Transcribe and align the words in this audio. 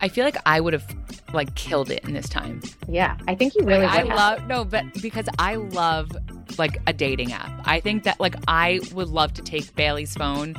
I 0.00 0.08
feel 0.08 0.24
like 0.24 0.36
I 0.46 0.60
would 0.60 0.72
have 0.72 0.84
like 1.32 1.54
killed 1.54 1.90
it 1.90 2.04
in 2.04 2.14
this 2.14 2.28
time. 2.28 2.62
Yeah, 2.88 3.16
I 3.28 3.34
think 3.34 3.54
you 3.54 3.64
really 3.64 3.84
Like, 3.86 4.04
would 4.04 4.12
I 4.12 4.16
love 4.16 4.46
no, 4.46 4.64
but 4.64 4.84
because 5.02 5.26
I 5.38 5.56
love 5.56 6.10
like 6.58 6.80
a 6.86 6.92
dating 6.92 7.32
app. 7.32 7.50
I 7.64 7.80
think 7.80 8.04
that 8.04 8.18
like 8.18 8.34
I 8.48 8.80
would 8.94 9.08
love 9.08 9.34
to 9.34 9.42
take 9.42 9.74
Bailey's 9.76 10.14
phone 10.14 10.54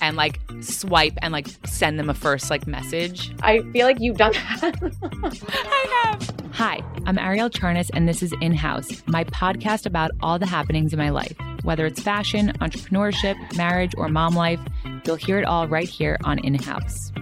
and 0.00 0.16
like 0.16 0.40
swipe 0.60 1.14
and 1.22 1.32
like 1.32 1.48
send 1.66 1.98
them 1.98 2.08
a 2.08 2.14
first 2.14 2.50
like 2.50 2.66
message. 2.66 3.34
I 3.42 3.60
feel 3.72 3.86
like 3.86 3.98
you've 4.00 4.16
done 4.16 4.32
that. 4.32 4.76
I 5.42 6.10
have. 6.12 6.34
Hi, 6.52 6.82
I'm 7.06 7.16
Arielle 7.16 7.50
Charnas, 7.50 7.90
and 7.94 8.08
this 8.08 8.22
is 8.22 8.32
In 8.40 8.52
House, 8.52 9.02
my 9.06 9.24
podcast 9.24 9.86
about 9.86 10.10
all 10.20 10.38
the 10.38 10.46
happenings 10.46 10.92
in 10.92 10.98
my 10.98 11.10
life. 11.10 11.36
Whether 11.62 11.86
it's 11.86 12.00
fashion, 12.00 12.52
entrepreneurship, 12.60 13.36
marriage, 13.56 13.92
or 13.96 14.08
mom 14.08 14.34
life, 14.34 14.60
you'll 15.04 15.16
hear 15.16 15.38
it 15.38 15.44
all 15.44 15.68
right 15.68 15.88
here 15.88 16.16
on 16.24 16.38
In 16.40 16.54
House. 16.54 17.12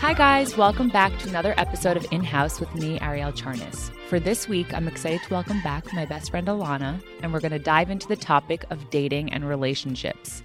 Hi, 0.00 0.14
guys. 0.14 0.56
Welcome 0.56 0.90
back 0.90 1.18
to 1.18 1.28
another 1.28 1.54
episode 1.56 1.96
of 1.96 2.06
In 2.12 2.22
House 2.22 2.60
with 2.60 2.72
me, 2.72 3.00
Arielle 3.00 3.36
Charnas. 3.36 3.90
For 4.08 4.20
this 4.20 4.48
week, 4.48 4.72
I'm 4.72 4.86
excited 4.86 5.20
to 5.24 5.34
welcome 5.34 5.60
back 5.62 5.92
my 5.92 6.04
best 6.04 6.30
friend 6.30 6.46
Alana, 6.46 7.02
and 7.20 7.32
we're 7.32 7.40
going 7.40 7.50
to 7.50 7.58
dive 7.58 7.90
into 7.90 8.06
the 8.06 8.14
topic 8.14 8.64
of 8.70 8.90
dating 8.90 9.32
and 9.32 9.46
relationships. 9.46 10.44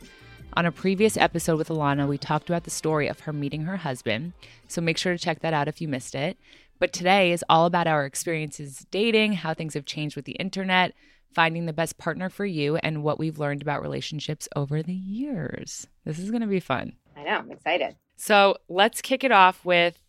On 0.54 0.66
a 0.66 0.72
previous 0.72 1.18
episode 1.18 1.60
with 1.60 1.70
Alana, 1.70 2.08
we 2.08 2.18
talked 2.18 2.50
about 2.50 2.64
the 2.64 2.72
story 2.72 3.08
of 3.08 3.20
her 3.22 3.32
meeting 3.32 3.62
her 3.66 3.78
husband, 3.78 4.34
so 4.68 4.82
make 4.82 4.98
sure 4.98 5.14
to 5.14 5.24
check 5.24 5.42
that 5.42 5.54
out 5.54 5.68
if 5.68 5.80
you 5.80 5.88
missed 5.88 6.16
it. 6.16 6.36
But 6.80 6.92
today 6.92 7.32
is 7.32 7.46
all 7.48 7.68
about 7.68 7.86
our 7.86 8.06
experiences 8.06 8.88
dating, 8.90 9.34
how 9.34 9.54
things 9.54 9.76
have 9.76 9.86
changed 9.86 10.16
with 10.16 10.26
the 10.26 10.32
internet, 10.34 10.94
finding 11.32 11.68
the 11.68 11.74
best 11.74 12.00
partner 12.00 12.28
for 12.28 12.46
you, 12.48 12.78
and 12.78 13.04
what 13.04 13.20
we've 13.20 13.38
learned 13.38 13.62
about 13.62 13.84
relationships 13.84 14.50
over 14.56 14.82
the 14.82 14.96
years. 14.96 15.86
This 16.06 16.18
is 16.18 16.32
going 16.32 16.42
to 16.42 16.48
be 16.48 16.60
fun. 16.60 16.94
I 17.16 17.22
know. 17.22 17.38
I'm 17.38 17.52
excited. 17.52 17.96
So 18.16 18.58
let's 18.70 19.02
kick 19.02 19.24
it 19.24 19.32
off 19.32 19.66
with 19.66 20.00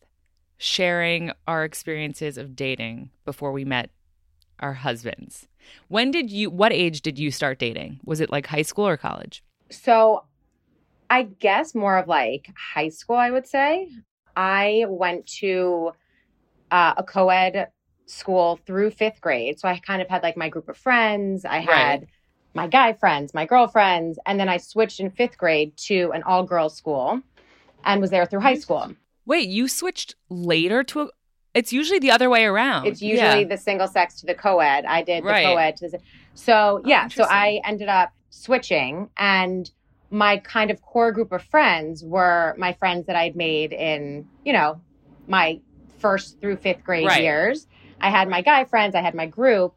sharing 0.59 1.33
our 1.47 1.65
experiences 1.65 2.39
of 2.39 2.55
dating 2.57 3.11
before 3.25 3.53
we 3.53 3.65
met 3.65 3.91
our 4.61 4.75
husbands. 4.75 5.49
When 5.89 6.11
did 6.11 6.31
you, 6.31 6.51
what 6.51 6.73
age 6.73 7.03
did 7.03 7.19
you 7.19 7.31
start 7.31 7.59
dating? 7.59 8.01
Was 8.05 8.21
it 8.21 8.31
like 8.31 8.47
high 8.47 8.63
school 8.63 8.87
or 8.87 8.97
college? 8.97 9.43
So, 9.71 10.25
I 11.11 11.25
guess 11.25 11.75
more 11.75 11.99
of 11.99 12.09
like 12.09 12.49
high 12.75 12.89
school. 12.89 13.17
I 13.17 13.31
would 13.31 13.47
say 13.47 13.89
I 14.37 14.87
went 14.89 15.27
to 15.41 15.93
uh, 16.71 16.95
a 16.97 17.03
co-ed 17.05 17.69
school 18.07 18.59
through 18.67 18.91
fifth 18.93 19.21
grade, 19.21 19.59
so 19.61 19.69
I 19.69 19.79
kind 19.79 20.03
of 20.03 20.09
had 20.09 20.23
like 20.23 20.37
my 20.37 20.49
group 20.49 20.69
of 20.69 20.77
friends. 20.77 21.45
I 21.45 21.59
had 21.61 22.01
Right. 22.01 22.09
my 22.55 22.67
guy 22.69 22.95
friends, 22.95 23.35
my 23.35 23.47
girlfriends, 23.47 24.19
and 24.27 24.41
then 24.41 24.49
I 24.49 24.59
switched 24.59 25.01
in 25.01 25.11
fifth 25.11 25.39
grade 25.39 25.77
to 25.89 26.11
an 26.13 26.23
all-girls 26.23 26.77
school, 26.77 27.21
and 27.85 28.01
was 28.01 28.11
there 28.11 28.27
through 28.27 28.41
high 28.41 28.55
school. 28.59 28.93
Wait, 29.27 29.49
you 29.49 29.69
switched 29.69 30.15
later 30.29 30.83
to 30.85 31.03
a, 31.03 31.09
it's 31.55 31.73
usually 31.73 31.99
the 31.99 32.11
other 32.11 32.29
way 32.29 32.45
around. 32.45 32.87
It's 32.87 33.01
usually 33.01 33.43
Yeah. 33.43 33.49
the 33.49 33.57
single 33.57 33.87
sex 33.89 34.21
to 34.21 34.27
the 34.27 34.35
co-ed. 34.35 34.85
I 34.85 35.03
did 35.03 35.23
the 35.25 35.29
Right. 35.29 35.45
co-ed 35.47 35.77
to 35.79 35.89
the 35.89 36.01
so 36.35 36.81
oh, 36.85 36.89
yeah. 36.89 37.07
so. 37.09 37.25
I 37.31 37.61
ended 37.65 37.89
up 37.89 38.13
switching, 38.31 39.09
and 39.17 39.71
my 40.11 40.39
kind 40.39 40.71
of 40.71 40.83
core 40.83 41.13
group 41.13 41.31
of 41.33 41.43
friends 41.43 42.03
were 42.05 42.55
my 42.59 42.73
friends 42.73 43.07
that 43.07 43.17
I'd 43.17 43.37
made 43.37 43.73
in 43.73 44.27
you 44.45 44.53
know 44.53 44.81
my 45.29 45.61
first 45.99 46.41
through 46.41 46.57
fifth 46.57 46.85
grade 46.85 47.07
Right. 47.07 47.23
years. 47.23 47.67
I 48.01 48.11
had 48.11 48.29
my 48.29 48.43
guy 48.43 48.65
friends. 48.65 48.95
I 48.95 49.01
had 49.01 49.15
my 49.15 49.27
group, 49.27 49.75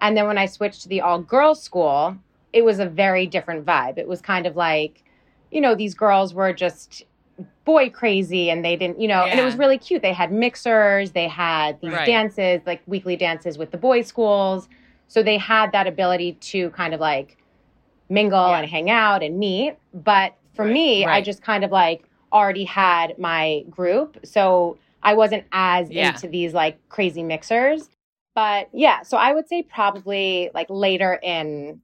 and 0.00 0.16
then 0.16 0.26
when 0.26 0.38
I 0.38 0.46
switched 0.46 0.82
to 0.82 0.88
the 0.88 1.02
all 1.02 1.20
girls 1.20 1.62
school, 1.62 2.16
it 2.52 2.64
was 2.64 2.78
a 2.80 2.86
very 2.86 3.26
different 3.26 3.64
vibe. 3.66 3.98
It 3.98 4.08
was 4.08 4.20
kind 4.22 4.46
of 4.46 4.56
like 4.56 5.04
you 5.50 5.60
know 5.60 5.74
these 5.74 5.94
girls 5.94 6.32
were 6.34 6.52
just 6.54 7.04
boy 7.72 7.84
crazy 8.00 8.44
and 8.52 8.64
they 8.66 8.76
didn't 8.82 8.98
you 9.02 9.08
know 9.12 9.22
and 9.30 9.38
it 9.38 9.44
was 9.50 9.56
really 9.62 9.78
cute 9.86 10.00
they 10.08 10.12
had 10.22 10.30
mixers 10.32 11.06
they 11.12 11.28
had 11.28 11.70
these 11.82 11.92
Right. 11.98 12.06
dances 12.14 12.60
like 12.70 12.80
weekly 12.86 13.16
dances 13.26 13.58
with 13.60 13.70
the 13.74 13.76
boys 13.88 14.06
schools 14.12 14.68
so 15.12 15.22
they 15.22 15.38
had 15.52 15.66
that 15.72 15.86
ability 15.94 16.30
to 16.52 16.70
kind 16.70 16.92
of 16.96 17.00
like 17.00 17.36
mingle 18.08 18.48
Yeah. 18.50 18.58
and 18.60 18.68
hang 18.76 18.88
out 18.90 19.22
and 19.22 19.38
meet 19.38 19.72
but 19.92 20.34
for 20.54 20.64
Right. 20.64 20.72
me 20.72 21.06
i 21.06 21.20
just 21.20 21.40
kind 21.42 21.62
of 21.66 21.70
like 21.70 22.00
already 22.32 22.64
had 22.64 23.18
my 23.18 23.64
group 23.78 24.18
so 24.24 24.78
i 25.02 25.12
wasn't 25.14 25.44
as 25.52 25.90
Yeah. 25.90 26.08
into 26.08 26.26
these 26.28 26.52
like 26.54 26.76
crazy 26.88 27.22
mixers 27.22 27.90
but 28.34 28.68
yeah 28.72 29.02
so 29.02 29.16
i 29.16 29.32
would 29.34 29.46
say 29.48 29.62
probably 29.62 30.50
like 30.54 30.68
later 30.70 31.12
in 31.22 31.80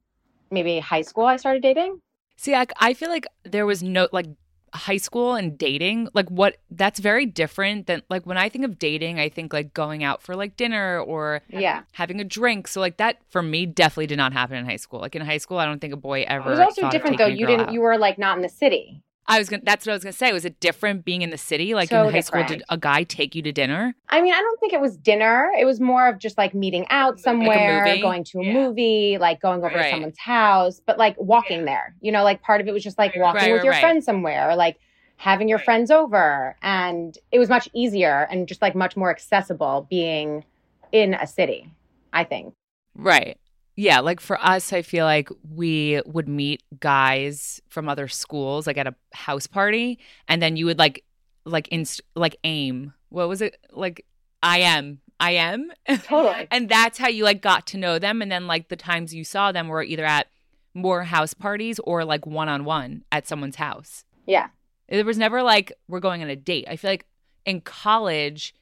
maybe 0.51 0.79
high 0.79 1.01
school 1.09 1.25
i 1.25 1.37
started 1.37 1.61
dating 1.61 1.99
See, 2.37 2.53
I, 2.53 2.65
I 2.81 2.93
feel 2.93 3.09
like 3.09 3.27
there 3.45 3.65
was 3.65 3.81
no 3.81 4.09
like 4.11 4.27
high 4.75 4.97
school 4.97 5.35
and 5.35 5.57
dating, 5.57 6.09
like 6.13 6.29
what 6.29 6.57
that's 6.71 6.99
very 6.99 7.25
different 7.25 7.87
than 7.87 8.01
like 8.09 8.25
when 8.25 8.37
I 8.37 8.49
think 8.49 8.65
of 8.65 8.77
dating, 8.77 9.19
I 9.19 9.29
think 9.29 9.53
like 9.53 9.73
going 9.73 10.03
out 10.03 10.21
for 10.21 10.35
like 10.35 10.57
dinner 10.57 10.99
or 10.99 11.41
yeah 11.49 11.83
having 11.93 12.19
a 12.19 12.23
drink. 12.23 12.67
So 12.67 12.79
like 12.81 12.97
that 12.97 13.17
for 13.29 13.41
me 13.41 13.65
definitely 13.65 14.07
did 14.07 14.17
not 14.17 14.33
happen 14.33 14.57
in 14.57 14.65
high 14.65 14.75
school. 14.75 14.99
Like 14.99 15.15
in 15.15 15.21
high 15.21 15.37
school, 15.37 15.57
I 15.57 15.65
don't 15.65 15.79
think 15.79 15.93
a 15.93 15.97
boy 15.97 16.23
ever. 16.27 16.47
It 16.47 16.51
was 16.51 16.59
also 16.59 16.89
different 16.89 17.17
though. 17.17 17.25
You 17.27 17.47
didn't. 17.47 17.67
out. 17.67 17.73
You 17.73 17.81
were 17.81 17.97
like 17.97 18.17
not 18.17 18.35
in 18.37 18.41
the 18.41 18.49
city. 18.49 19.01
I 19.27 19.39
was 19.39 19.49
gonna. 19.49 19.63
That's 19.65 19.85
what 19.85 19.91
I 19.93 19.95
was 19.95 20.03
gonna 20.03 20.13
say. 20.13 20.31
Was 20.33 20.45
it 20.45 20.59
different 20.59 21.03
being 21.03 21.21
in 21.23 21.31
the 21.31 21.37
city? 21.37 21.73
Like 21.73 21.89
So 21.89 22.07
in 22.07 22.13
high 22.13 22.19
school, 22.19 22.43
did 22.43 22.63
a 22.69 22.77
guy 22.77 23.03
take 23.03 23.33
you 23.33 23.41
to 23.41 23.51
dinner? 23.51 23.95
I 24.09 24.21
mean, 24.21 24.33
I 24.33 24.39
don't 24.39 24.59
think 24.59 24.73
it 24.73 24.79
was 24.81 24.97
dinner. 24.97 25.51
It 25.57 25.65
was 25.65 25.79
more 25.79 26.07
of 26.07 26.19
just 26.19 26.37
like 26.37 26.53
meeting 26.53 26.85
out 26.89 27.19
somewhere, 27.19 27.83
movie? 27.85 28.01
going 28.01 28.23
to 28.25 28.39
a 28.39 28.43
Yeah. 28.45 28.53
movie, 28.53 29.17
like 29.17 29.41
going 29.41 29.63
over 29.63 29.75
Right. 29.75 29.83
to 29.85 29.89
someone's 29.89 30.19
house, 30.19 30.79
but 30.85 30.97
like 30.99 31.15
walking 31.17 31.65
there. 31.65 31.95
You 32.01 32.11
know, 32.11 32.23
like 32.23 32.41
part 32.41 32.61
of 32.61 32.67
it 32.67 32.71
was 32.71 32.83
just 32.83 32.97
like 32.99 33.15
walking 33.15 33.41
Right, 33.41 33.51
with 33.53 33.61
right, 33.63 33.65
your 33.65 33.73
friends 33.73 34.05
somewhere, 34.05 34.49
or 34.49 34.55
like 34.55 34.77
having 35.17 35.47
your 35.49 35.59
friends 35.59 35.89
over, 35.91 36.55
and 36.61 37.17
it 37.31 37.39
was 37.39 37.49
much 37.49 37.67
easier 37.73 38.27
and 38.29 38.47
just 38.47 38.61
like 38.61 38.75
much 38.75 38.95
more 38.95 39.09
accessible 39.09 39.87
being 39.89 40.43
in 40.91 41.13
a 41.15 41.25
city. 41.25 41.71
I 42.13 42.25
think. 42.25 42.53
Right. 42.95 43.37
Yeah, 43.75 43.99
like 43.99 44.19
for 44.19 44.43
us, 44.43 44.71
I 44.71 44.81
feel 44.81 45.05
like 45.05 45.29
we 45.53 46.01
would 46.05 46.29
meet 46.29 46.63
guys 46.79 47.61
from 47.67 47.89
other 47.89 48.07
schools, 48.07 48.67
like 48.67 48.77
at 48.77 48.87
a 48.87 48.95
house 49.13 49.47
party, 49.47 49.99
and 50.27 50.41
then 50.41 50.55
you 50.55 50.65
would 50.65 50.79
like, 50.79 51.03
like 51.45 51.67
inst- 51.69 52.01
like 52.15 52.37
aim. 52.43 52.93
What 53.09 53.27
was 53.27 53.41
it? 53.41 53.57
Like 53.71 54.05
I 54.41 54.59
am, 54.59 54.99
I 55.19 55.31
am, 55.31 55.71
Totally. 55.87 56.47
and 56.51 56.69
that's 56.69 56.97
how 56.97 57.07
you 57.09 57.23
like 57.23 57.41
got 57.41 57.67
to 57.67 57.77
know 57.77 57.99
them. 57.99 58.21
And 58.21 58.31
then 58.31 58.47
like 58.47 58.69
the 58.69 58.75
times 58.75 59.13
you 59.13 59.23
saw 59.23 59.51
them 59.51 59.67
were 59.67 59.83
either 59.83 60.05
at 60.05 60.27
more 60.73 61.03
house 61.03 61.33
parties 61.33 61.79
or 61.79 62.05
like 62.05 62.25
one 62.25 62.49
on 62.49 62.65
one 62.65 63.03
at 63.11 63.27
someone's 63.27 63.55
house. 63.55 64.05
Yeah. 64.25 64.47
There 64.87 65.03
was 65.03 65.17
never 65.17 65.41
like 65.41 65.73
we're 65.87 65.99
going 65.99 66.21
on 66.21 66.29
a 66.29 66.35
date. 66.35 66.65
I 66.69 66.75
feel 66.75 66.91
like 66.91 67.05
in 67.45 67.61
college, 67.61 68.53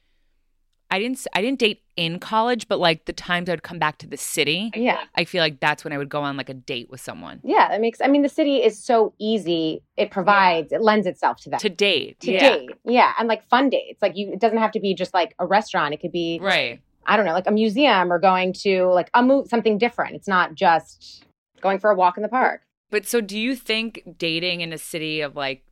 I 0.90 0.98
didn't 0.98 1.26
I 1.34 1.42
didn't 1.42 1.58
date 1.58 1.82
in 1.96 2.18
college, 2.18 2.68
but 2.68 2.78
like 2.78 3.04
the 3.04 3.12
times 3.12 3.48
I'd 3.48 3.62
come 3.62 3.78
back 3.78 3.98
to 3.98 4.06
the 4.06 4.16
city, 4.16 4.70
Yeah. 4.74 5.00
I 5.16 5.24
feel 5.24 5.42
like 5.42 5.60
that's 5.60 5.84
when 5.84 5.92
I 5.92 5.98
would 5.98 6.08
go 6.08 6.20
on 6.20 6.36
like 6.36 6.48
a 6.48 6.54
date 6.54 6.90
with 6.90 7.00
someone 7.00 7.40
Yeah. 7.42 7.68
That 7.68 7.80
makes. 7.80 8.00
I 8.00 8.08
mean, 8.08 8.22
the 8.22 8.28
city 8.28 8.62
is 8.62 8.82
so 8.82 9.14
easy. 9.18 9.82
It 9.96 10.10
provides. 10.10 10.72
It 10.72 10.82
lends 10.82 11.06
itself 11.06 11.38
to 11.42 11.50
that. 11.50 11.60
to 11.60 11.68
date. 11.68 12.20
to 12.20 12.32
yeah. 12.32 12.56
date. 12.56 12.70
Yeah, 12.84 13.12
and 13.18 13.28
like 13.28 13.48
fun 13.48 13.70
dates. 13.70 14.02
Like 14.02 14.16
you, 14.16 14.32
it 14.32 14.40
doesn't 14.40 14.58
have 14.58 14.72
to 14.72 14.80
be 14.80 14.94
just 14.94 15.14
like 15.14 15.34
a 15.38 15.46
restaurant. 15.46 15.94
It 15.94 16.00
could 16.00 16.12
be 16.12 16.38
Right. 16.40 16.80
I 17.06 17.16
don't 17.16 17.26
know, 17.26 17.32
like 17.32 17.46
a 17.46 17.52
museum 17.52 18.12
or 18.12 18.18
going 18.18 18.52
to 18.64 18.86
like 18.86 19.10
a 19.14 19.22
move 19.22 19.48
something 19.48 19.78
different. 19.78 20.14
It's 20.16 20.28
not 20.28 20.54
just 20.54 21.24
going 21.60 21.78
for 21.78 21.90
a 21.90 21.94
walk 21.94 22.16
in 22.16 22.22
the 22.22 22.28
park. 22.28 22.62
But 22.90 23.06
so 23.06 23.20
do 23.20 23.38
you 23.38 23.56
think 23.56 24.02
dating 24.18 24.60
in 24.60 24.72
a 24.72 24.78
city 24.78 25.20
of 25.20 25.36
like 25.36 25.64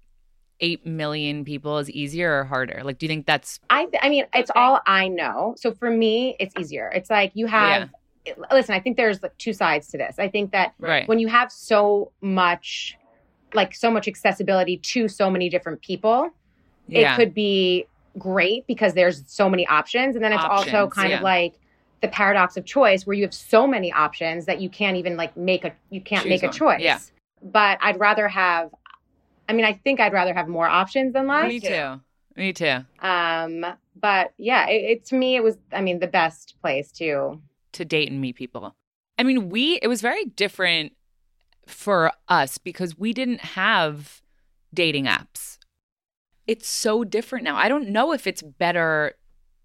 8 0.62 0.86
million 0.86 1.44
people 1.44 1.76
is 1.78 1.90
easier 1.90 2.38
or 2.40 2.44
harder? 2.44 2.80
Like 2.82 2.98
do 2.98 3.04
you 3.06 3.08
think 3.08 3.26
that's 3.26 3.60
I 3.68 3.86
I 4.00 4.08
mean, 4.08 4.24
it's 4.34 4.50
Okay. 4.50 4.58
all 4.60 4.80
I 4.86 5.08
know. 5.08 5.54
So 5.58 5.72
for 5.72 5.90
me, 5.90 6.36
it's 6.40 6.54
easier. 6.58 6.90
It's 6.94 7.10
like 7.10 7.32
you 7.34 7.46
have 7.48 7.90
listen, 8.52 8.74
I 8.74 8.80
think 8.80 8.96
there's 8.96 9.22
like 9.22 9.36
two 9.38 9.52
sides 9.52 9.88
to 9.88 9.98
this. 9.98 10.18
I 10.18 10.28
think 10.28 10.52
that 10.52 10.74
right? 10.78 11.06
when 11.08 11.18
you 11.18 11.28
have 11.28 11.52
so 11.52 12.12
much 12.22 12.96
like 13.52 13.74
so 13.74 13.90
much 13.90 14.08
accessibility 14.08 14.78
to 14.78 15.08
so 15.08 15.28
many 15.28 15.50
different 15.50 15.82
people, 15.82 16.30
yeah. 16.88 17.12
it 17.12 17.16
could 17.16 17.34
be 17.34 17.86
great 18.18 18.66
because 18.66 18.94
there's 18.94 19.24
so 19.26 19.48
many 19.48 19.66
options 19.66 20.14
and 20.16 20.24
then 20.24 20.32
it's 20.32 20.44
also 20.44 20.86
kind 20.88 21.10
yeah. 21.10 21.16
of 21.16 21.22
like 21.22 21.54
the 22.02 22.08
paradox 22.08 22.56
of 22.56 22.64
choice 22.64 23.06
where 23.06 23.14
you 23.14 23.22
have 23.22 23.32
so 23.32 23.66
many 23.66 23.92
options 23.92 24.44
that 24.46 24.60
you 24.60 24.68
can't 24.68 24.96
even 24.96 25.16
like 25.16 25.34
make 25.36 25.64
a 25.64 25.72
you 25.90 26.00
can't 26.00 26.22
Choose 26.24 26.30
make 26.30 26.42
a 26.42 26.46
one. 26.46 26.52
choice 26.52 26.80
Yeah. 26.82 26.98
but 27.42 27.78
i'd 27.80 27.98
rather 27.98 28.28
have 28.28 28.70
i 29.48 29.52
mean 29.52 29.64
i 29.64 29.72
think 29.72 30.00
i'd 30.00 30.12
rather 30.12 30.34
have 30.34 30.48
more 30.48 30.66
options 30.66 31.12
than 31.12 31.26
less 31.26 31.48
Me 31.48 31.60
too. 31.60 32.00
Me 32.36 32.52
too. 32.52 32.78
um 33.00 33.64
but 33.94 34.32
yeah 34.38 34.66
it, 34.68 34.90
it 34.90 35.04
to 35.06 35.14
me 35.14 35.36
it 35.36 35.42
was 35.42 35.56
i 35.72 35.80
mean 35.80 35.98
the 35.98 36.06
best 36.06 36.54
place 36.60 36.90
to 36.92 37.40
to 37.72 37.84
date 37.84 38.10
and 38.10 38.20
meet 38.20 38.36
people. 38.36 38.76
I 39.18 39.22
mean, 39.22 39.48
we 39.48 39.78
it 39.82 39.88
was 39.88 40.00
very 40.02 40.24
different 40.24 40.92
for 41.66 42.12
us 42.28 42.58
because 42.58 42.98
we 42.98 43.12
didn't 43.12 43.40
have 43.40 44.20
dating 44.74 45.06
apps. 45.06 45.58
It's 46.46 46.68
so 46.68 47.04
different 47.04 47.44
now. 47.44 47.56
I 47.56 47.68
don't 47.68 47.88
know 47.88 48.12
if 48.12 48.26
it's 48.26 48.42
better. 48.42 49.14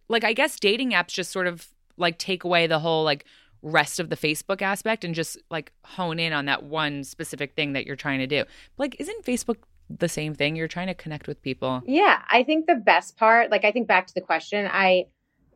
Like 0.07 0.23
I 0.23 0.33
guess 0.33 0.59
dating 0.59 0.91
apps 0.91 1.09
just 1.09 1.31
sort 1.31 1.47
of 1.47 1.67
like 1.97 2.17
take 2.17 2.43
away 2.43 2.67
the 2.67 2.79
whole 2.79 3.03
like 3.03 3.25
rest 3.67 3.99
of 3.99 4.09
the 4.09 4.17
Facebook 4.17 4.61
aspect 4.61 5.03
and 5.03 5.13
just 5.13 5.37
like 5.49 5.71
hone 5.83 6.19
in 6.19 6.33
on 6.33 6.45
that 6.45 6.63
one 6.63 7.03
specific 7.03 7.53
thing 7.55 7.73
that 7.73 7.85
you're 7.85 7.95
trying 7.95 8.19
to 8.19 8.27
do. 8.27 8.43
Like 8.77 8.95
isn't 8.99 9.25
Facebook 9.25 9.57
the 9.89 10.09
same 10.09 10.33
thing. 10.33 10.55
You're 10.55 10.67
trying 10.67 10.87
to 10.87 10.93
connect 10.93 11.27
with 11.27 11.41
people. 11.41 11.81
Yeah, 11.85 12.21
I 12.29 12.43
think 12.43 12.65
the 12.67 12.75
best 12.75 13.17
part, 13.17 13.51
like 13.51 13.63
I 13.63 13.71
think 13.71 13.87
back 13.87 14.07
to 14.07 14.13
the 14.13 14.21
question, 14.21 14.67
I 14.71 15.05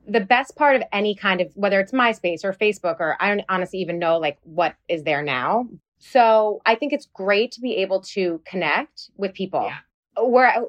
the 0.07 0.19
best 0.19 0.55
part 0.55 0.75
of 0.75 0.83
any 0.91 1.13
kind 1.13 1.41
of 1.41 1.51
whether 1.55 1.79
it's 1.79 1.91
MySpace 1.91 2.43
or 2.43 2.53
Facebook 2.53 2.99
or 2.99 3.17
I 3.19 3.27
don't 3.29 3.45
honestly 3.49 3.79
even 3.79 3.99
know 3.99 4.17
like 4.17 4.37
what 4.43 4.75
is 4.87 5.03
there 5.03 5.21
now. 5.21 5.67
So 5.99 6.61
I 6.65 6.75
think 6.75 6.93
it's 6.93 7.07
great 7.13 7.51
to 7.53 7.61
be 7.61 7.75
able 7.77 8.01
to 8.01 8.41
connect 8.45 9.11
with 9.17 9.33
people. 9.33 9.63
Yeah. 9.63 9.77
Where 10.23 10.65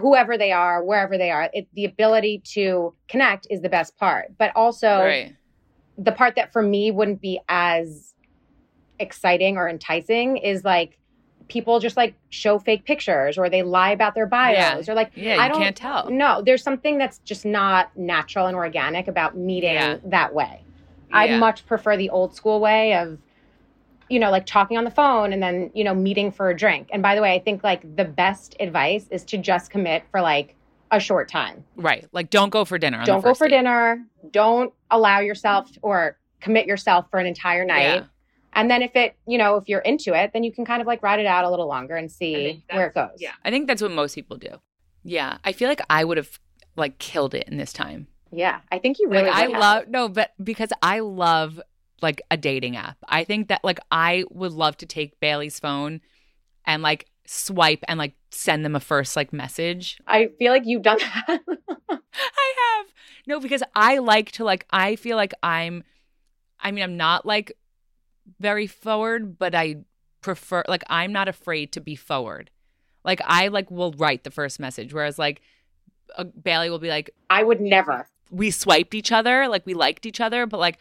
whoever 0.00 0.36
they 0.36 0.52
are, 0.52 0.84
wherever 0.84 1.16
they 1.16 1.30
are, 1.30 1.48
it, 1.52 1.68
the 1.74 1.84
ability 1.84 2.42
to 2.54 2.94
connect 3.08 3.46
is 3.48 3.62
the 3.62 3.68
best 3.68 3.96
part. 3.96 4.36
But 4.36 4.54
also, 4.56 4.98
Right. 4.98 5.36
The 5.98 6.12
part 6.12 6.36
that 6.36 6.52
for 6.52 6.62
me 6.62 6.90
wouldn't 6.90 7.20
be 7.20 7.40
as 7.48 8.14
exciting 8.98 9.56
or 9.56 9.68
enticing 9.68 10.36
is 10.36 10.64
like 10.64 10.98
people 11.48 11.80
just 11.80 11.96
like 11.96 12.14
show 12.30 12.58
fake 12.58 12.84
pictures 12.84 13.36
or 13.36 13.50
they 13.50 13.62
lie 13.62 13.90
about 13.90 14.14
their 14.14 14.26
bios 14.26 14.56
Yeah. 14.86 14.92
or 14.92 14.94
like 14.94 15.10
Yeah, 15.14 15.36
I 15.40 15.48
don't 15.48 15.58
can't 15.58 15.76
tell. 15.76 16.08
No, 16.10 16.40
there's 16.40 16.62
something 16.62 16.98
that's 16.98 17.18
just 17.18 17.44
not 17.44 17.94
natural 17.96 18.46
and 18.46 18.56
organic 18.56 19.08
about 19.08 19.36
meeting 19.36 19.74
Yeah. 19.74 19.98
that 20.04 20.32
way. 20.34 20.62
Yeah. 21.10 21.16
I'd 21.18 21.40
much 21.40 21.66
prefer 21.66 21.96
the 21.96 22.10
old 22.10 22.34
school 22.34 22.60
way 22.60 22.94
of 22.94 23.18
you 24.08 24.18
know 24.18 24.30
like 24.30 24.46
talking 24.46 24.78
on 24.78 24.84
the 24.84 24.90
phone 24.90 25.32
and 25.32 25.42
then 25.42 25.70
you 25.74 25.84
know 25.84 25.94
meeting 25.94 26.30
for 26.30 26.48
a 26.50 26.56
drink. 26.56 26.88
And 26.92 27.02
by 27.02 27.14
the 27.14 27.22
way, 27.22 27.34
I 27.34 27.38
think 27.38 27.62
like 27.64 27.96
the 27.96 28.04
best 28.04 28.56
advice 28.60 29.06
is 29.10 29.24
to 29.26 29.38
just 29.38 29.70
commit 29.70 30.04
for 30.10 30.20
like 30.20 30.54
a 30.92 31.00
short 31.00 31.28
time 31.28 31.64
Right. 31.74 32.06
Like 32.12 32.30
don't 32.30 32.50
go 32.50 32.64
for 32.64 32.78
dinner. 32.78 32.98
on 32.98 33.04
don't 33.06 33.24
go 33.24 33.34
for 33.34 33.48
date. 33.48 33.56
dinner 33.56 34.04
don't 34.30 34.72
allow 34.90 35.18
yourself 35.20 35.70
or 35.82 36.18
commit 36.40 36.66
yourself 36.66 37.06
for 37.10 37.18
an 37.18 37.26
entire 37.26 37.64
night 37.64 37.82
Yeah. 37.82 38.04
and 38.52 38.70
then 38.70 38.82
if 38.82 38.94
it 38.94 39.16
you 39.26 39.38
know 39.38 39.56
if 39.56 39.68
you're 39.68 39.80
into 39.80 40.14
it 40.14 40.32
then 40.32 40.44
you 40.44 40.52
can 40.52 40.64
kind 40.64 40.80
of 40.80 40.86
like 40.86 41.02
ride 41.02 41.18
it 41.18 41.26
out 41.26 41.44
a 41.44 41.50
little 41.50 41.66
longer 41.66 41.96
and 41.96 42.10
see 42.12 42.62
where 42.70 42.86
it 42.88 42.94
goes 42.94 43.16
Yeah. 43.18 43.32
I 43.44 43.50
think 43.50 43.66
that's 43.66 43.82
what 43.82 43.90
most 43.90 44.14
people 44.14 44.36
do. 44.36 44.60
Yeah. 45.02 45.38
I 45.44 45.52
feel 45.52 45.68
like 45.68 45.80
I 45.90 46.04
would 46.04 46.16
have 46.18 46.38
like 46.76 46.98
killed 46.98 47.34
it 47.34 47.48
in 47.48 47.56
this 47.56 47.72
time. 47.72 48.06
yeah 48.30 48.60
i 48.70 48.78
think 48.78 48.98
you 48.98 49.08
really 49.08 49.28
like 49.30 49.34
I 49.34 49.40
have. 49.50 49.60
love 49.60 49.88
no, 49.88 50.08
but 50.08 50.30
because 50.42 50.70
I 50.82 51.00
love 51.00 51.60
like 52.00 52.20
a 52.32 52.36
dating 52.36 52.76
app. 52.76 52.96
I 53.08 53.22
think 53.24 53.48
that 53.48 53.62
like 53.62 53.78
I 53.90 54.24
would 54.30 54.52
love 54.52 54.76
to 54.78 54.86
take 54.86 55.20
Bailey's 55.20 55.60
phone 55.60 56.00
and 56.66 56.82
like 56.82 57.06
swipe 57.26 57.84
and 57.88 57.98
like 57.98 58.14
send 58.30 58.64
them 58.64 58.74
a 58.74 58.80
first 58.80 59.16
like 59.16 59.32
message. 59.32 59.98
i 60.06 60.28
feel 60.38 60.52
like 60.52 60.64
you've 60.66 60.82
done 60.82 60.98
that 60.98 61.40
I 62.14 62.54
have. 62.78 62.86
No, 63.26 63.40
because 63.40 63.62
I 63.74 63.98
like 63.98 64.32
to 64.32 64.44
like 64.44 64.66
I 64.70 64.96
feel 64.96 65.16
like 65.16 65.32
I'm 65.42 65.84
I 66.60 66.70
mean 66.72 66.82
I'm 66.84 66.96
not 66.96 67.24
like 67.24 67.52
very 68.40 68.66
forward, 68.66 69.38
but 69.38 69.54
I 69.54 69.76
prefer 70.20 70.64
like 70.68 70.82
I'm 70.88 71.12
not 71.12 71.28
afraid 71.28 71.72
to 71.72 71.80
be 71.80 71.96
forward. 71.96 72.50
Like 73.04 73.20
I 73.24 73.48
like 73.48 73.70
will 73.70 73.92
write 73.92 74.24
the 74.24 74.30
first 74.30 74.60
message 74.60 74.92
whereas 74.92 75.18
like 75.18 75.40
uh, 76.16 76.24
Bailey 76.24 76.68
will 76.70 76.78
be 76.78 76.88
like 76.88 77.10
i 77.30 77.42
would 77.42 77.60
never 77.60 78.06
we 78.30 78.50
swiped 78.50 78.94
each 78.94 79.12
other, 79.12 79.46
like 79.48 79.64
we 79.66 79.74
liked 79.74 80.06
each 80.06 80.20
other, 80.20 80.46
but 80.46 80.58
like 80.60 80.78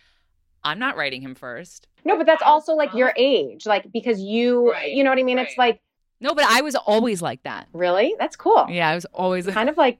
I'm 0.64 0.80
not 0.80 0.96
writing 0.98 1.22
him 1.22 1.36
first. 1.36 1.88
no 2.06 2.18
but 2.18 2.26
that's 2.26 2.44
also 2.44 2.74
like 2.74 2.94
your 2.94 3.14
age 3.18 3.66
like 3.66 3.92
because 3.92 4.20
you 4.20 4.72
Right, 4.72 4.92
you 4.92 5.04
know 5.04 5.10
what 5.10 5.20
i 5.20 5.24
mean 5.24 5.38
it's 5.40 5.58
like 5.58 5.82
No, 6.22 6.34
but 6.34 6.46
I 6.46 6.62
was 6.62 6.76
always 6.76 7.22
like 7.22 7.44
that. 7.44 7.68
really 7.74 8.16
that's 8.18 8.36
cool 8.36 8.68
Yeah, 8.70 8.88
I 8.88 8.96
was 8.96 9.06
always 9.06 9.48
kind 9.48 9.70
of 9.70 9.78
like 9.78 10.00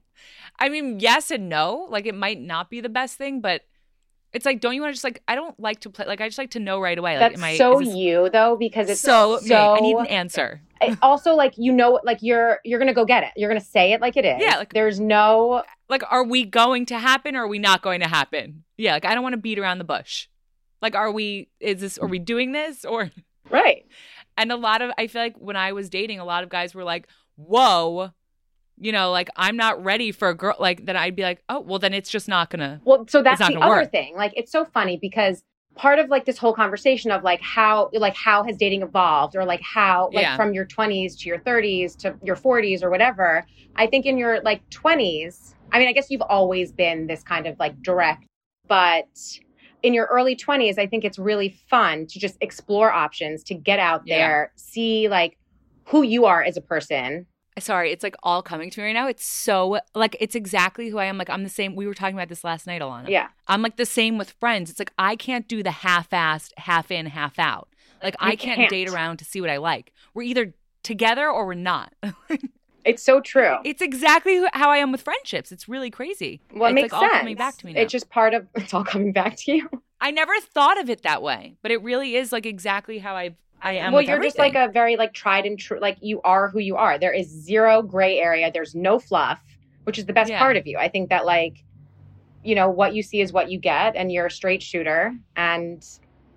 I 0.60 0.70
mean, 0.70 1.00
yes 1.00 1.32
and 1.32 1.50
no. 1.50 1.88
Like 1.90 2.06
it 2.06 2.16
might 2.16 2.40
not 2.40 2.70
be 2.70 2.82
the 2.82 2.90
best 2.90 3.18
thing, 3.18 3.42
but 3.42 3.62
it's 4.32 4.46
like, 4.46 4.62
don't 4.62 4.76
you 4.76 4.82
want 4.82 4.92
to 4.92 4.94
just 4.94 5.04
like? 5.04 5.24
I 5.28 5.34
don't 5.36 5.60
like 5.60 5.82
to 5.82 5.90
play. 5.90 6.06
Like 6.06 6.22
I 6.22 6.28
just 6.28 6.38
like 6.38 6.52
to 6.52 6.60
know 6.60 6.80
right 6.80 6.98
away. 6.98 7.14
Like, 7.18 7.32
that's 7.32 7.38
am 7.40 7.44
I 7.44 7.58
so 7.58 7.80
this 7.80 7.96
you 7.96 8.30
though 8.30 8.56
because 8.56 8.90
it's 8.90 9.02
so, 9.02 9.40
so, 9.40 9.48
me. 9.48 9.56
I 9.56 9.80
need 9.80 9.98
an 9.98 10.06
answer. 10.06 10.62
also 11.02 11.34
like 11.36 11.54
you 11.58 11.72
know 11.74 12.00
like 12.04 12.20
you're 12.22 12.60
you're 12.64 12.80
gonna 12.80 12.94
go 12.94 13.06
get 13.06 13.24
it 13.24 13.30
you're 13.36 13.50
gonna 13.50 13.60
say 13.60 13.94
it 13.94 14.02
like 14.02 14.18
it 14.18 14.26
is 14.26 14.38
Yeah, 14.40 14.58
like- 14.58 14.74
there's 14.74 15.00
no 15.00 15.64
Like, 15.90 16.04
are 16.10 16.24
we 16.24 16.46
going 16.46 16.86
to 16.88 17.00
happen 17.00 17.36
or 17.36 17.44
are 17.44 17.48
we 17.48 17.60
not 17.60 17.82
going 17.82 18.00
to 18.02 18.08
happen? 18.08 18.64
Yeah, 18.78 18.94
like 18.94 19.06
I 19.06 19.14
don't 19.14 19.24
want 19.24 19.34
to 19.34 19.42
beat 19.42 19.60
around 19.60 19.80
the 19.80 19.84
bush. 19.84 20.28
Like, 20.82 20.96
are 20.96 21.12
we? 21.12 21.50
Is 21.60 21.82
this? 21.82 21.98
Are 21.98 22.08
we 22.08 22.20
doing 22.20 22.52
this? 22.52 22.86
Or 22.86 23.10
right 23.50 23.86
and 24.42 24.52
a 24.52 24.56
lot 24.58 24.82
of 24.82 24.92
I 24.98 25.08
feel 25.08 25.22
like 25.22 25.38
when 25.38 25.56
I 25.56 25.72
was 25.72 25.90
dating, 25.90 26.20
a 26.20 26.26
lot 26.26 26.44
of 26.44 26.50
guys 26.50 26.74
were 26.76 26.84
like, 26.84 27.08
"Whoa." 27.36 28.12
You 28.78 28.92
know, 28.92 29.12
like 29.12 29.30
I'm 29.36 29.58
not 29.58 29.84
ready 29.84 30.12
for 30.12 30.30
a 30.30 30.34
girl. 30.36 30.56
Like 30.60 30.86
then 30.86 30.98
I'd 30.98 31.16
be 31.16 31.22
like, 31.22 31.44
oh, 31.50 31.60
well, 31.60 31.78
then 31.78 31.94
it's 31.94 32.10
just 32.10 32.28
not 32.28 32.50
gonna. 32.50 32.82
Well, 32.84 33.06
so 33.08 33.22
that's 33.22 33.40
the 33.40 33.56
other 33.60 33.82
work. 33.82 33.92
thing. 33.92 34.16
Like, 34.16 34.34
it's 34.36 34.52
so 34.52 34.66
funny 34.66 34.98
because 35.00 35.44
part 35.76 36.00
of 36.00 36.10
like 36.10 36.26
this 36.26 36.38
whole 36.38 36.54
conversation 36.54 37.12
of 37.12 37.24
like 37.24 37.42
how 37.42 37.90
like 37.94 38.16
how 38.16 38.44
has 38.44 38.58
dating 38.58 38.82
evolved 38.82 39.36
or 39.36 39.46
like 39.46 39.62
how 39.62 40.10
like 40.14 40.24
Yeah. 40.24 40.36
from 40.36 40.54
your 40.54 40.66
20s 40.66 41.18
to 41.20 41.30
your 41.30 41.40
30s 41.40 41.96
to 42.00 42.16
your 42.24 42.36
40s 42.36 42.84
or 42.84 42.90
whatever 42.90 43.46
i 43.78 43.88
think 43.88 44.06
in 44.06 44.18
your 44.18 44.42
like 44.42 44.62
20s 44.70 45.56
i 45.72 45.80
mean 45.80 45.88
i 45.88 45.94
guess 45.94 46.08
you've 46.10 46.22
always 46.24 46.74
been 46.74 47.08
this 47.08 47.24
kind 47.24 47.48
of 47.48 47.58
like 47.58 47.82
direct 47.82 48.26
but 48.68 49.08
in 49.84 49.94
your 49.94 50.06
early 50.08 50.36
20s 50.36 50.78
i 50.78 50.86
think 50.88 51.04
it's 51.04 51.18
really 51.20 51.50
fun 51.70 52.06
to 52.08 52.20
just 52.20 52.38
explore 52.42 52.92
options 52.92 53.44
to 53.44 53.54
get 53.54 53.80
out 53.80 54.02
Yeah. 54.06 54.18
there 54.18 54.52
see 54.56 55.08
like 55.10 55.38
who 55.86 56.04
you 56.04 56.26
are 56.26 56.44
as 56.44 56.58
a 56.58 56.62
person 56.62 57.26
Sorry, 57.60 57.92
it's 57.92 58.02
like 58.02 58.16
all 58.24 58.42
coming 58.42 58.70
to 58.72 58.80
me 58.80 58.88
right 58.88 58.94
now. 58.94 59.08
It's 59.10 59.26
so 59.26 59.80
like 59.94 60.16
it's 60.22 60.36
exactly 60.36 60.88
who 60.88 60.98
I 61.00 61.06
am. 61.06 61.18
Like 61.18 61.30
I'm 61.30 61.44
the 61.44 61.50
same. 61.50 61.76
We 61.76 61.86
were 61.86 61.94
talking 61.94 62.16
about 62.16 62.30
this 62.30 62.46
last 62.46 62.66
night, 62.66 62.82
Alana. 62.82 63.10
yeah 63.10 63.28
I'm 63.46 63.62
like 63.62 63.76
the 63.76 63.86
same 63.86 64.18
with 64.18 64.32
friends. 64.40 64.70
It's 64.70 64.80
like 64.80 64.94
I 64.98 65.18
can't 65.18 65.48
do 65.50 65.62
the 65.62 65.70
half-assed, 65.72 66.54
half 66.58 66.90
in, 66.92 67.08
half 67.08 67.38
out. 67.38 67.68
Like 68.02 68.16
I 68.20 68.38
can't, 68.38 68.56
can't. 68.56 68.70
date 68.70 68.90
around 68.90 69.18
to 69.18 69.26
see 69.26 69.42
what 69.42 69.50
I 69.50 69.58
like. 69.58 69.92
We're 70.14 70.24
either 70.24 70.54
together 70.82 71.30
or 71.30 71.46
we're 71.46 71.54
not. 71.56 71.94
it's 72.86 73.04
so 73.04 73.22
true 73.22 73.56
it's 73.64 73.82
exactly 73.82 74.38
who- 74.38 74.48
how 74.54 74.70
I 74.70 74.78
am 74.78 74.92
with 74.92 75.02
friendships. 75.02 75.52
It's 75.52 75.68
really 75.70 75.90
crazy. 75.92 76.42
well 76.54 76.66
it 76.70 76.74
it's 76.74 76.82
makes 76.82 76.94
like 76.94 77.02
all 77.04 77.10
coming 77.10 77.36
back 77.36 77.58
to 77.58 77.66
me 77.66 77.74
now. 77.74 77.82
it's 77.82 77.92
just 77.92 78.10
part 78.10 78.34
of 78.34 78.48
it's 78.56 78.74
all 78.74 78.84
coming 78.84 79.12
back 79.14 79.36
to 79.38 79.52
you 79.54 79.70
I 80.04 80.10
never 80.10 80.34
thought 80.42 80.80
of 80.82 80.90
it 80.90 81.04
that 81.04 81.22
way, 81.22 81.58
but 81.62 81.70
it 81.70 81.80
really 81.84 82.16
is 82.16 82.32
like 82.32 82.48
exactly 82.48 82.98
how 82.98 83.16
I 83.16 83.36
I 83.62 83.74
am. 83.74 83.94
well 83.94 84.02
you're 84.02 84.20
just 84.22 84.40
like 84.40 84.56
a 84.56 84.68
very 84.68 84.96
like 84.98 85.14
tried 85.14 85.46
and 85.46 85.60
true 85.60 85.80
like 85.80 85.98
you 86.02 86.20
are 86.24 86.50
who 86.50 86.58
you 86.60 86.76
are 86.78 86.98
there 86.98 87.14
is 87.14 87.28
zero 87.28 87.84
gray 87.84 88.18
area 88.18 88.52
there's 88.52 88.74
no 88.74 88.98
fluff 88.98 89.40
which 89.84 90.00
is 90.00 90.06
the 90.08 90.14
best 90.14 90.32
Yeah. 90.32 90.40
part 90.40 90.58
of 90.58 90.66
you 90.66 90.80
i 90.80 90.88
think 90.88 91.10
that 91.10 91.26
like 91.28 91.64
you 92.44 92.56
know 92.56 92.68
what 92.70 92.96
you 92.96 93.04
see 93.04 93.22
is 93.22 93.32
what 93.32 93.52
you 93.52 93.60
get 93.60 93.96
and 93.96 94.12
you're 94.12 94.26
a 94.26 94.32
straight 94.32 94.64
shooter 94.64 95.14
and 95.36 95.86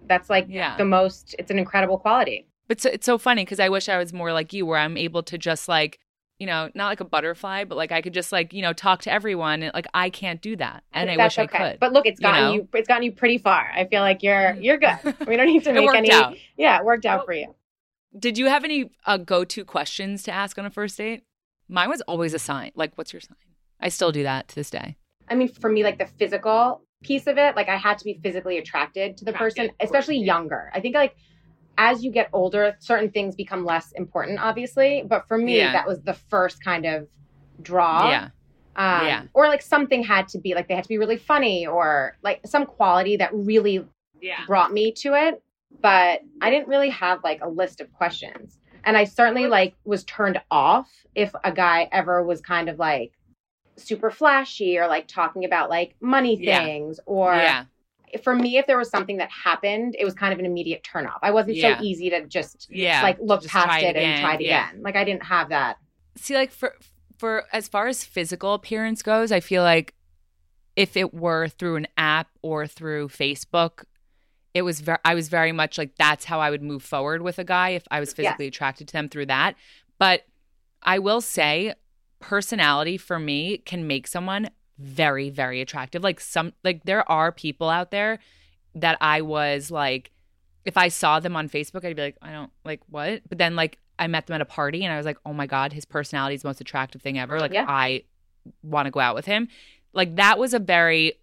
that's 0.06 0.28
like 0.28 0.44
Yeah. 0.50 0.76
the 0.76 0.84
most 0.84 1.34
it's 1.38 1.50
an 1.50 1.58
incredible 1.58 1.96
quality 1.98 2.46
But 2.68 2.82
so, 2.82 2.90
it's 2.90 3.06
so 3.06 3.16
funny 3.16 3.42
because 3.42 3.58
I 3.60 3.70
wish 3.70 3.88
I 3.88 3.96
was 3.96 4.12
more 4.12 4.32
like 4.34 4.52
you, 4.52 4.66
where 4.66 4.78
I'm 4.78 4.96
able 4.98 5.22
to 5.24 5.36
just 5.38 5.68
like, 5.68 5.98
you 6.44 6.46
know, 6.46 6.68
not 6.74 6.88
like 6.88 7.00
a 7.00 7.06
butterfly, 7.06 7.64
but 7.64 7.78
like 7.78 7.90
I 7.90 8.02
could 8.02 8.12
just 8.12 8.30
like, 8.30 8.52
you 8.52 8.60
know, 8.60 8.74
talk 8.74 9.00
to 9.02 9.10
everyone. 9.10 9.62
And 9.62 9.72
like 9.72 9.86
I 9.94 10.10
can't 10.10 10.42
do 10.42 10.56
that, 10.56 10.84
and 10.92 11.08
I 11.10 11.16
wish 11.16 11.38
okay 11.38 11.48
I 11.58 11.70
could. 11.70 11.80
but 11.80 11.94
look 11.94 12.04
it's 12.04 12.20
you 12.20 12.24
gotten 12.24 12.42
know? 12.42 12.52
you, 12.52 12.68
it's 12.74 12.86
gotten 12.86 13.02
you 13.02 13.12
pretty 13.12 13.38
far 13.38 13.70
i 13.74 13.86
feel 13.86 14.02
like 14.02 14.22
you're 14.22 14.52
you're 14.56 14.76
good 14.76 14.98
we 15.26 15.36
don't 15.38 15.46
need 15.46 15.64
to 15.64 15.72
make 15.72 15.88
any 15.94 16.12
out. 16.12 16.36
yeah 16.58 16.78
it 16.78 16.84
worked 16.84 17.06
out 17.06 17.24
for 17.24 17.32
you 17.32 17.54
Did 18.18 18.36
you 18.36 18.46
have 18.48 18.62
any 18.62 18.90
uh, 19.06 19.16
go-to 19.16 19.64
questions 19.64 20.22
to 20.24 20.32
ask 20.32 20.58
on 20.58 20.66
a 20.66 20.70
first 20.70 20.98
date? 20.98 21.22
Mine 21.66 21.88
was 21.88 22.02
always 22.02 22.34
a 22.34 22.38
sign. 22.38 22.72
Like, 22.74 22.92
what's 22.96 23.14
your 23.14 23.20
sign? 23.20 23.38
I 23.80 23.88
still 23.88 24.12
do 24.12 24.22
that 24.24 24.48
to 24.48 24.54
this 24.54 24.68
day. 24.68 24.96
I 25.30 25.34
mean, 25.34 25.48
for 25.48 25.70
me, 25.70 25.82
like 25.82 25.98
the 25.98 26.06
physical 26.18 26.82
piece 27.02 27.26
of 27.26 27.38
it, 27.38 27.56
like 27.56 27.70
I 27.70 27.76
had 27.76 27.96
to 27.98 28.04
be 28.04 28.20
physically 28.22 28.58
attracted 28.58 29.16
to 29.16 29.24
the 29.24 29.32
person, 29.32 29.70
especially 29.80 30.18
younger. 30.18 30.70
I 30.74 30.80
think 30.80 30.94
like 30.94 31.16
as 31.78 32.04
you 32.04 32.10
get 32.10 32.28
older, 32.32 32.76
certain 32.78 33.10
things 33.10 33.34
become 33.34 33.64
less 33.64 33.92
important, 33.92 34.38
obviously. 34.40 35.02
But 35.06 35.26
for 35.28 35.36
me, 35.38 35.58
Yeah. 35.58 35.72
that 35.72 35.86
was 35.86 36.00
the 36.02 36.14
first 36.14 36.62
kind 36.62 36.86
of 36.86 37.08
draw. 37.62 38.08
Yeah, 38.10 38.28
Um, 38.76 39.06
Yeah. 39.06 39.22
Or 39.34 39.46
like 39.48 39.62
something 39.62 40.02
had 40.02 40.28
to 40.28 40.38
be 40.38 40.54
like 40.54 40.68
they 40.68 40.74
had 40.74 40.84
to 40.84 40.88
be 40.88 40.98
really 40.98 41.16
funny 41.16 41.66
or 41.66 42.16
like 42.22 42.40
some 42.46 42.66
quality 42.66 43.16
that 43.16 43.30
really 43.32 43.86
yeah, 44.20 44.44
brought 44.46 44.72
me 44.72 44.90
to 44.92 45.14
it. 45.14 45.42
But 45.80 46.22
I 46.40 46.50
didn't 46.50 46.68
really 46.68 46.90
have 46.90 47.22
like 47.24 47.40
a 47.42 47.48
list 47.48 47.80
of 47.80 47.92
questions. 47.92 48.58
And 48.84 48.96
I 48.96 49.04
certainly 49.04 49.46
like 49.46 49.74
was 49.84 50.04
turned 50.04 50.40
off 50.50 50.90
if 51.14 51.32
a 51.44 51.52
guy 51.52 51.88
ever 51.92 52.22
was 52.24 52.40
kind 52.40 52.68
of 52.68 52.78
like 52.78 53.12
super 53.76 54.10
flashy 54.10 54.78
or 54.78 54.86
like 54.86 55.08
talking 55.08 55.44
about 55.44 55.70
like 55.70 55.96
money 56.00 56.36
Yeah. 56.40 56.64
things 56.64 57.00
or 57.06 57.34
yeah, 57.34 57.64
for 58.22 58.34
me 58.34 58.58
if 58.58 58.66
there 58.66 58.78
was 58.78 58.90
something 58.90 59.16
that 59.16 59.30
happened 59.30 59.96
it 59.98 60.04
was 60.04 60.14
kind 60.14 60.32
of 60.32 60.38
an 60.38 60.46
immediate 60.46 60.84
turn 60.84 61.06
off. 61.06 61.18
I 61.22 61.30
wasn't 61.30 61.56
Yeah. 61.56 61.78
so 61.78 61.84
easy 61.84 62.10
to 62.10 62.26
just 62.26 62.68
yeah. 62.70 63.02
like 63.02 63.18
look 63.20 63.42
Just 63.42 63.52
past 63.52 63.66
try 63.66 63.80
it, 63.80 63.96
and 63.96 64.20
try 64.20 64.34
it 64.34 64.40
Yeah. 64.42 64.68
again. 64.70 64.82
Like 64.82 64.96
I 64.96 65.04
didn't 65.04 65.24
have 65.24 65.48
that. 65.48 65.78
See, 66.16 66.34
like 66.34 66.50
for 66.52 66.74
for 67.18 67.44
as 67.52 67.68
far 67.68 67.86
as 67.86 68.04
physical 68.04 68.54
appearance 68.54 69.02
goes, 69.02 69.32
I 69.32 69.40
feel 69.40 69.62
like 69.62 69.94
if 70.76 70.96
it 70.96 71.14
were 71.14 71.48
through 71.48 71.76
an 71.76 71.86
app 71.96 72.28
or 72.42 72.66
through 72.66 73.08
Facebook, 73.08 73.84
it 74.52 74.62
was 74.62 74.80
very 74.80 74.98
I 75.04 75.14
was 75.14 75.28
very 75.28 75.52
much 75.52 75.78
like 75.78 75.96
that's 75.96 76.24
how 76.24 76.40
I 76.40 76.50
would 76.50 76.62
move 76.62 76.82
forward 76.82 77.22
with 77.22 77.38
a 77.38 77.44
guy 77.44 77.70
if 77.70 77.84
I 77.90 78.00
was 78.00 78.12
physically 78.12 78.46
attracted 78.48 78.88
to 78.88 78.92
them 78.92 79.08
through 79.08 79.26
that. 79.26 79.54
But 79.98 80.22
I 80.82 80.98
will 80.98 81.20
say 81.20 81.74
personality 82.20 82.96
for 82.96 83.18
me 83.18 83.58
can 83.58 83.86
make 83.86 84.06
someone 84.06 84.50
very 84.78 85.30
very 85.30 85.60
attractive. 85.60 86.02
Like 86.02 86.20
some 86.20 86.52
like 86.64 86.84
there 86.84 87.08
are 87.10 87.30
people 87.32 87.68
out 87.68 87.90
there 87.90 88.18
that 88.74 88.98
I 89.00 89.20
was 89.20 89.70
like 89.70 90.10
if 90.64 90.76
I 90.76 90.88
saw 90.88 91.20
them 91.20 91.36
on 91.36 91.48
Facebook, 91.48 91.84
I'd 91.84 91.96
be 91.96 92.02
like, 92.02 92.16
I 92.22 92.32
don't 92.32 92.50
like 92.64 92.80
what? 92.88 93.22
But 93.28 93.38
then 93.38 93.54
like 93.54 93.78
I 93.98 94.06
met 94.06 94.26
them 94.26 94.34
at 94.34 94.40
a 94.40 94.46
party 94.46 94.84
and 94.84 94.92
I 94.92 94.96
was 94.96 95.06
like, 95.06 95.18
oh 95.24 95.32
my 95.32 95.46
God, 95.46 95.72
his 95.72 95.84
personality 95.84 96.34
is 96.34 96.42
the 96.42 96.48
most 96.48 96.60
attractive 96.60 97.02
thing 97.02 97.18
ever. 97.18 97.38
Like 97.38 97.52
Yeah. 97.52 97.66
I 97.68 98.04
want 98.62 98.86
to 98.86 98.90
go 98.90 99.00
out 99.00 99.14
with 99.14 99.26
him. 99.26 99.48
Like 99.92 100.16
that 100.16 100.38
was 100.38 100.54
a 100.54 100.58
very 100.58 101.14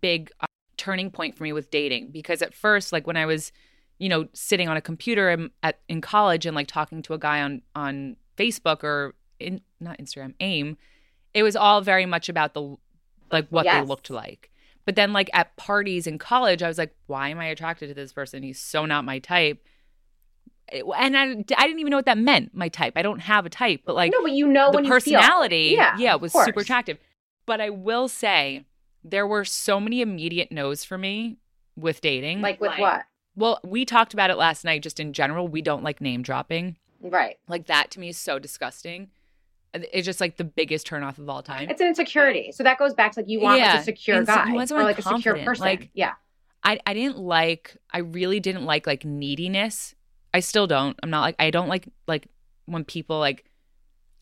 big 0.00 0.30
uh, 0.40 0.46
turning 0.76 1.10
point 1.10 1.36
for 1.36 1.42
me 1.42 1.52
with 1.52 1.70
dating 1.70 2.10
because 2.10 2.42
at 2.42 2.54
first, 2.54 2.92
like 2.92 3.06
when 3.06 3.16
I 3.16 3.26
was, 3.26 3.52
you 3.98 4.08
know, 4.08 4.28
sitting 4.32 4.68
on 4.68 4.76
a 4.76 4.80
computer 4.80 5.30
in, 5.30 5.50
at 5.62 5.80
in 5.88 6.00
college 6.00 6.46
and 6.46 6.54
like 6.54 6.66
talking 6.66 7.02
to 7.02 7.14
a 7.14 7.18
guy 7.18 7.42
on 7.42 7.62
on 7.74 8.16
Facebook 8.36 8.82
or 8.82 9.14
in 9.38 9.60
not 9.80 9.98
Instagram, 9.98 10.34
AIM, 10.40 10.78
it 11.34 11.42
was 11.42 11.56
all 11.56 11.82
very 11.82 12.06
much 12.06 12.28
about 12.28 12.54
the 12.54 12.76
like 13.30 13.48
what 13.48 13.64
Yes. 13.64 13.82
they 13.82 13.86
looked 13.88 14.10
like. 14.10 14.50
But 14.84 14.94
then 14.96 15.12
like 15.12 15.28
at 15.32 15.56
parties 15.56 16.06
in 16.06 16.18
college, 16.18 16.62
I 16.62 16.68
was 16.68 16.78
like, 16.78 16.94
why 17.06 17.28
am 17.30 17.38
I 17.40 17.46
attracted 17.46 17.88
to 17.88 17.94
this 17.94 18.12
person? 18.12 18.42
He's 18.42 18.58
so 18.60 18.86
not 18.86 19.04
my 19.04 19.18
type. 19.18 19.62
And 20.72 21.16
I, 21.16 21.22
I 21.56 21.66
didn't 21.66 21.78
even 21.78 21.90
know 21.90 21.96
what 21.96 22.06
that 22.06 22.18
meant, 22.18 22.52
my 22.54 22.68
type. 22.68 22.94
I 22.96 23.02
don't 23.02 23.20
have 23.20 23.46
a 23.46 23.50
type, 23.50 23.82
but 23.84 23.94
like 23.94 24.10
no, 24.12 24.20
but 24.22 24.32
you 24.32 24.48
know 24.48 24.70
the 24.72 24.76
when 24.76 24.84
you 24.84 24.90
feel. 25.00 25.14
personality, 25.20 25.74
Yeah, 25.76 25.96
yeah, 25.98 26.16
was 26.16 26.32
super 26.32 26.60
attractive. 26.60 26.98
But 27.46 27.60
I 27.60 27.70
will 27.70 28.08
say 28.08 28.64
there 29.04 29.26
were 29.26 29.44
so 29.44 29.78
many 29.78 30.00
immediate 30.00 30.50
no's 30.50 30.82
for 30.82 30.98
me 30.98 31.36
with 31.76 32.00
dating. 32.00 32.40
Like 32.40 32.60
with 32.60 32.76
what? 32.78 33.04
well, 33.36 33.60
we 33.62 33.84
talked 33.84 34.12
about 34.12 34.30
it 34.30 34.36
last 34.36 34.64
night 34.64 34.82
just 34.82 34.98
in 34.98 35.12
general. 35.12 35.46
We 35.46 35.62
don't 35.62 35.84
like 35.84 36.00
name 36.00 36.22
dropping. 36.22 36.76
Right. 37.00 37.38
Like 37.46 37.66
that 37.66 37.92
to 37.92 38.00
me 38.00 38.08
is 38.08 38.18
so 38.18 38.40
disgusting. 38.40 39.10
It's 39.92 40.04
just 40.06 40.20
like 40.20 40.36
the 40.36 40.44
biggest 40.44 40.86
turnoff 40.86 41.18
of 41.18 41.28
all 41.28 41.42
time. 41.42 41.68
It's 41.68 41.80
an 41.80 41.88
insecurity. 41.88 42.52
So 42.52 42.62
that 42.62 42.78
goes 42.78 42.94
back 42.94 43.12
to 43.12 43.20
like 43.20 43.28
you 43.28 43.40
want 43.40 43.60
like 43.60 43.68
Yeah. 43.68 43.80
a 43.80 43.84
secure 43.84 44.18
And 44.18 44.26
guy 44.26 44.52
or 44.70 44.82
like 44.82 44.98
a 44.98 45.02
secure 45.02 45.36
person. 45.44 45.64
like- 45.64 45.90
yeah. 45.94 46.12
I 46.64 46.80
I 46.86 46.94
didn't 46.94 47.18
like 47.18 47.76
I 47.92 47.98
really 47.98 48.40
didn't 48.40 48.64
like 48.64 48.86
like 48.86 49.04
neediness. 49.04 49.94
I 50.34 50.40
still 50.40 50.66
don't. 50.66 50.98
I'm 51.02 51.10
not 51.10 51.20
like 51.20 51.36
I 51.38 51.50
don't 51.50 51.68
like 51.68 51.88
like 52.08 52.28
when 52.64 52.84
people 52.84 53.18
like 53.18 53.44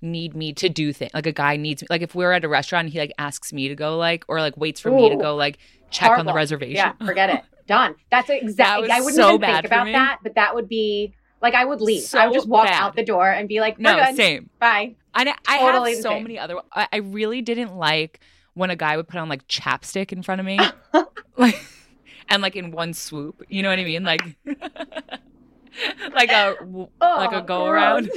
need 0.02 0.34
me 0.37 0.52
to 0.52 0.68
do 0.68 0.92
things. 0.92 1.12
Like 1.14 1.26
a 1.26 1.32
guy 1.32 1.56
needs 1.56 1.80
me. 1.82 1.87
Like 1.88 2.02
if 2.02 2.14
we're 2.14 2.32
at 2.32 2.44
a 2.44 2.49
restaurant 2.49 2.87
and 2.87 2.92
he 2.92 2.99
like 2.99 3.12
asks 3.18 3.52
me 3.52 3.68
to 3.68 3.75
go 3.75 3.96
like 3.96 4.25
or 4.28 4.40
like 4.40 4.56
waits 4.56 4.80
for 4.80 4.90
me 4.90 5.08
to 5.08 5.16
go 5.16 5.34
like 5.37 5.58
check 5.90 6.11
on 6.18 6.26
the 6.26 6.34
reservation. 6.34 6.76
Yeah, 6.76 6.92
forget 7.06 7.30
it. 7.30 7.40
Done. 7.66 7.94
That's 8.11 8.28
That 8.28 8.42
exactly. 8.42 8.82
was 8.82 8.90
I 8.90 9.00
wouldn't 9.00 9.14
so 9.16 9.28
even 9.34 9.40
think 9.40 9.64
about 9.64 9.87
that, 9.87 10.18
but 10.23 10.34
that 10.34 10.54
would 10.54 10.68
be 10.68 11.14
like 11.40 11.54
I 11.54 11.64
would 11.64 11.80
leave. 11.80 12.02
So 12.02 12.18
I 12.18 12.26
would 12.26 12.34
just 12.34 12.46
walk 12.49 12.66
bad. 12.66 12.82
out 12.82 12.94
the 12.94 13.04
door 13.04 13.30
and 13.30 13.49
be 13.49 13.61
like, 13.61 13.78
No, 13.78 13.96
"We're 13.96 14.04
good. 14.06 14.16
same. 14.16 14.50
Bye." 14.58 14.96
I 15.14 15.35
I 15.47 15.59
Totally 15.59 15.92
have 15.94 16.02
so 16.02 16.11
same. 16.11 16.23
many 16.25 16.38
other. 16.38 16.56
I, 16.73 16.88
I 16.92 16.97
really 16.99 17.40
didn't 17.42 17.76
like 17.76 18.21
when 18.54 18.71
a 18.71 18.76
guy 18.76 18.97
would 18.97 19.09
put 19.09 19.18
on 19.18 19.28
like 19.28 19.47
chapstick 19.49 20.12
in 20.12 20.23
front 20.23 20.40
of 20.40 20.47
me, 20.47 20.59
like 21.37 21.64
and 22.28 22.42
like 22.42 22.56
in 22.56 22.71
one 22.71 22.92
swoop. 22.94 23.42
You 23.49 23.62
know 23.62 23.71
what 23.71 23.78
I 23.78 23.85
mean? 23.85 24.02
Like 24.04 24.23
like 26.14 26.30
a 26.30 26.56
oh, 26.61 26.88
like 27.00 27.33
a 27.33 27.37
Oh, 27.38 27.42
go 27.42 27.66
around. 27.66 28.11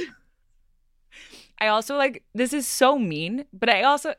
I 1.60 1.68
also 1.68 1.96
like 1.96 2.22
this 2.34 2.52
is 2.52 2.66
so 2.66 2.98
mean, 2.98 3.44
but 3.52 3.68
I 3.68 3.82
also 3.82 4.14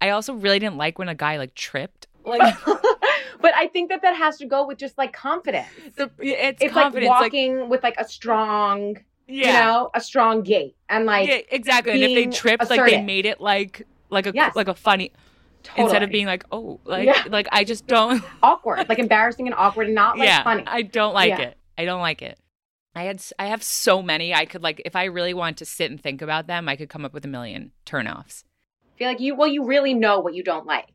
I 0.00 0.10
also 0.10 0.34
really 0.34 0.58
didn't 0.58 0.76
like 0.76 0.98
when 0.98 1.08
a 1.08 1.14
guy 1.14 1.36
like 1.38 1.54
tripped. 1.54 2.06
Like 2.24 2.56
but 3.40 3.54
I 3.54 3.68
think 3.68 3.90
that 3.90 4.02
that 4.02 4.16
has 4.16 4.38
to 4.38 4.46
go 4.46 4.66
with 4.66 4.78
just 4.78 4.98
like 4.98 5.12
confidence. 5.12 5.68
the, 5.96 6.10
it's, 6.18 6.62
It's 6.62 6.72
confidence, 6.72 7.08
like, 7.08 7.22
walking 7.32 7.68
with 7.68 7.82
like 7.82 7.94
a 7.98 8.06
strong, 8.06 8.96
yeah, 9.30 9.46
you 9.46 9.52
know, 9.66 9.90
a 9.94 10.00
strong 10.00 10.42
gait 10.42 10.76
and 10.88 11.06
like 11.06 11.28
yeah, 11.28 11.40
exactly. 11.50 11.92
And 11.92 12.02
if 12.02 12.14
they 12.14 12.26
tripped, 12.26 12.68
like 12.68 12.84
they 12.84 13.02
made 13.02 13.26
it 13.26 13.40
like 13.40 13.86
like 14.10 14.26
a 14.26 14.32
Yes. 14.34 14.56
like 14.56 14.68
a 14.68 14.74
funny 14.74 15.12
totally 15.62 15.84
instead 15.84 16.02
of 16.02 16.10
being 16.10 16.26
like 16.26 16.44
oh 16.52 16.80
like 16.84 17.06
Yeah. 17.06 17.24
like 17.28 17.46
I 17.52 17.64
just 17.64 17.86
don't. 17.86 18.22
awkward, 18.42 18.88
like 18.88 18.98
embarrassing 18.98 19.46
and 19.46 19.54
awkward, 19.54 19.86
and 19.86 19.94
not 19.94 20.18
like 20.18 20.26
yeah, 20.26 20.42
funny. 20.42 20.64
I 20.66 20.82
don't 20.82 21.14
like 21.14 21.30
Yeah. 21.30 21.40
it. 21.40 21.58
I 21.78 21.84
don't 21.84 22.00
like 22.00 22.22
it. 22.22 22.38
I 22.94 23.04
had 23.04 23.22
I 23.38 23.46
have 23.46 23.62
so 23.62 24.02
many. 24.02 24.34
I 24.34 24.46
could 24.46 24.62
like 24.62 24.82
if 24.84 24.96
I 24.96 25.04
really 25.04 25.34
want 25.34 25.58
to 25.58 25.64
sit 25.64 25.90
and 25.90 26.00
think 26.00 26.22
about 26.22 26.46
them, 26.46 26.68
I 26.68 26.76
could 26.76 26.88
come 26.88 27.04
up 27.04 27.12
with 27.14 27.24
a 27.24 27.28
million 27.28 27.72
turnoffs. 27.86 28.42
I 28.94 28.98
feel 28.98 29.08
like 29.08 29.20
you 29.20 29.34
well, 29.36 29.48
you 29.48 29.64
really 29.64 29.94
know 29.94 30.20
what 30.20 30.34
you 30.34 30.42
don't 30.42 30.66
like, 30.66 30.92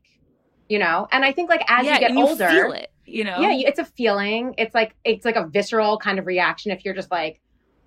you 0.68 0.78
know. 0.78 1.08
And 1.10 1.24
I 1.24 1.32
think 1.32 1.48
like 1.48 1.62
as 1.68 1.86
you 1.86 1.98
get 1.98 2.12
you 2.12 2.26
older, 2.26 2.48
feel 2.48 2.72
it. 2.72 2.90
You 3.08 3.22
know. 3.24 3.40
yeah, 3.40 3.52
it's 3.68 3.78
a 3.78 3.84
feeling. 3.84 4.54
It's 4.58 4.74
like 4.74 4.94
it's 5.04 5.24
like 5.24 5.36
a 5.36 5.46
visceral 5.46 5.96
kind 5.98 6.18
of 6.18 6.26
reaction 6.26 6.70
if 6.72 6.84
you're 6.84 6.94
just 6.94 7.10
like 7.10 7.40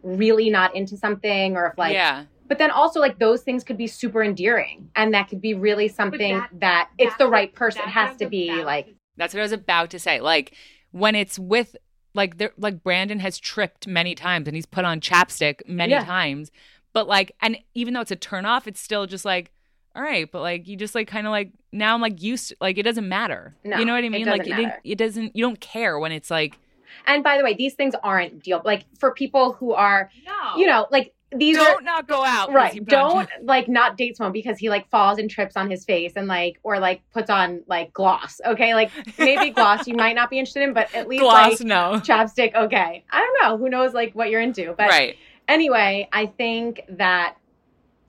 really 0.03 0.49
not 0.49 0.75
into 0.75 0.97
something, 0.97 1.55
or 1.55 1.67
if 1.67 1.77
like 1.77 1.93
yeah. 1.93 2.25
But 2.47 2.57
then 2.57 2.71
also 2.71 2.99
like 2.99 3.19
those 3.19 3.43
things 3.43 3.63
could 3.63 3.77
be 3.77 3.85
super 3.87 4.23
endearing, 4.23 4.89
and 4.95 5.13
that 5.13 5.29
could 5.29 5.39
be 5.41 5.53
really 5.53 5.87
something 5.87 6.37
that- 6.37 6.49
that, 6.59 6.89
it's 6.97 7.15
the 7.17 7.27
right 7.27 7.53
person. 7.53 7.83
Has 7.83 8.17
to 8.17 8.27
be 8.27 8.63
like. 8.63 8.95
That's 9.17 9.33
what 9.33 9.41
I 9.41 9.43
was 9.43 9.51
about 9.51 9.89
to 9.91 9.99
say. 9.99 10.19
Like 10.21 10.55
when 10.91 11.13
it's 11.13 11.37
with 11.37 11.75
like 12.15 12.37
there 12.37 12.51
like 12.57 12.81
Brandon 12.83 13.19
has 13.19 13.37
tripped 13.37 13.85
many 13.87 14.15
times 14.15 14.47
and 14.47 14.55
he's 14.55 14.65
put 14.65 14.85
on 14.85 14.99
chapstick 15.01 15.61
many 15.67 15.91
Yeah. 15.91 16.05
times. 16.05 16.51
But 16.93 17.07
like 17.07 17.33
and 17.41 17.57
even 17.75 17.93
though 17.93 18.01
it's 18.01 18.11
a 18.11 18.15
turn 18.15 18.45
off, 18.45 18.65
it's 18.67 18.79
still 18.79 19.05
just 19.05 19.25
like 19.25 19.51
all 19.95 20.01
right, 20.03 20.31
but 20.31 20.41
like 20.41 20.67
you 20.67 20.75
just 20.77 20.95
like 20.95 21.07
kind 21.07 21.27
of 21.27 21.31
like 21.31 21.51
now 21.71 21.93
I'm 21.93 22.01
like 22.01 22.21
used 22.23 22.49
to, 22.49 22.55
like 22.61 22.77
it 22.77 22.83
doesn't 22.83 23.07
matter. 23.07 23.55
No, 23.63 23.77
you 23.77 23.85
know 23.85 23.93
what 23.93 24.03
I 24.03 24.09
mean? 24.09 24.25
doesn't 24.25 24.47
like 24.49 24.59
it 24.59 24.73
it 24.83 24.97
doesn't 24.97 25.35
you 25.35 25.43
don't 25.43 25.59
care 25.59 25.99
when 25.99 26.11
it's 26.11 26.31
like 26.31 26.57
And 27.05 27.23
by 27.23 27.37
the 27.37 27.43
way, 27.43 27.53
these 27.53 27.73
things 27.73 27.93
aren't 28.03 28.43
deal 28.43 28.61
like 28.65 28.85
for 28.97 29.13
people 29.13 29.53
who 29.53 29.73
are, 29.73 30.09
No. 30.25 30.57
you 30.57 30.65
know, 30.67 30.87
like 30.91 31.13
these 31.35 31.57
don't 31.57 31.79
are 31.79 31.81
not 31.83 32.07
go 32.07 32.23
out. 32.25 32.51
right. 32.51 32.83
Don't 32.85 33.29
like 33.43 33.67
not 33.67 33.97
date 33.97 34.17
someone 34.17 34.31
because 34.33 34.57
he 34.57 34.67
like 34.69 34.89
falls 34.89 35.19
and 35.19 35.29
trips 35.29 35.55
on 35.55 35.69
his 35.69 35.85
face 35.85 36.13
and 36.15 36.27
like 36.27 36.59
or 36.63 36.79
like 36.79 37.01
puts 37.13 37.29
on 37.29 37.61
like 37.67 37.93
gloss. 37.93 38.41
Okay, 38.45 38.73
like 38.73 38.89
maybe 39.19 39.49
gloss 39.55 39.87
you 39.87 39.95
might 39.95 40.15
not 40.15 40.31
be 40.31 40.39
interested 40.39 40.63
in, 40.63 40.73
but 40.73 40.93
at 40.95 41.07
least 41.07 41.21
gloss 41.21 41.59
like 41.59 41.67
no. 41.67 41.99
chapstick. 42.03 42.55
Okay, 42.55 43.03
I 43.11 43.19
don't 43.19 43.37
know. 43.43 43.57
Who 43.57 43.69
knows 43.69 43.93
like 43.93 44.13
what 44.13 44.31
you're 44.31 44.41
into, 44.41 44.73
but 44.75 44.89
right. 44.89 45.17
anyway, 45.47 46.09
I 46.11 46.25
think 46.25 46.81
that 46.89 47.35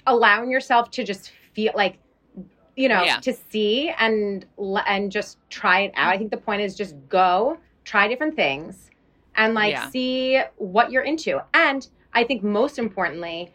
allowing 0.06 0.50
yourself 0.50 0.90
to 0.92 1.04
just 1.04 1.30
feel 1.52 1.72
like 1.74 1.98
you 2.76 2.88
know 2.88 3.02
Yeah. 3.02 3.18
to 3.18 3.34
see 3.50 3.90
and 3.98 4.46
and 4.86 5.12
just 5.12 5.36
try 5.50 5.80
it 5.80 5.92
out. 5.94 6.10
I 6.14 6.16
think 6.16 6.30
the 6.30 6.38
point 6.38 6.62
is 6.62 6.74
just 6.74 6.94
go 7.10 7.58
try 7.84 8.08
different 8.08 8.36
things 8.36 8.90
and 9.34 9.54
like 9.54 9.72
Yeah. 9.72 9.90
see 9.90 10.40
what 10.56 10.90
you're 10.90 11.02
into. 11.02 11.40
And 11.54 11.86
I 12.12 12.24
think 12.24 12.42
most 12.42 12.78
importantly, 12.78 13.52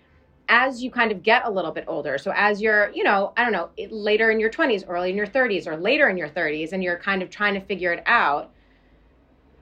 as 0.48 0.84
you 0.84 0.92
kind 0.92 1.12
of 1.12 1.24
get 1.24 1.46
a 1.46 1.50
little 1.50 1.72
bit 1.72 1.86
older, 1.88 2.18
so 2.18 2.32
as 2.36 2.62
you're, 2.62 2.92
you 2.92 3.04
know, 3.04 3.34
I 3.36 3.44
don't 3.44 3.52
know, 3.52 3.70
later 3.90 4.30
in 4.32 4.40
your 4.40 4.50
20s, 4.52 4.86
early 4.88 5.10
in 5.10 5.18
your 5.18 5.26
30s, 5.28 5.68
or 5.68 5.76
later 5.76 6.08
in 6.08 6.18
your 6.18 6.30
30s, 6.30 6.72
and 6.72 6.84
you're 6.84 6.98
kind 6.98 7.22
of 7.24 7.30
trying 7.30 7.56
to 7.56 7.62
figure 7.62 7.92
it 7.92 8.04
out, 8.06 8.52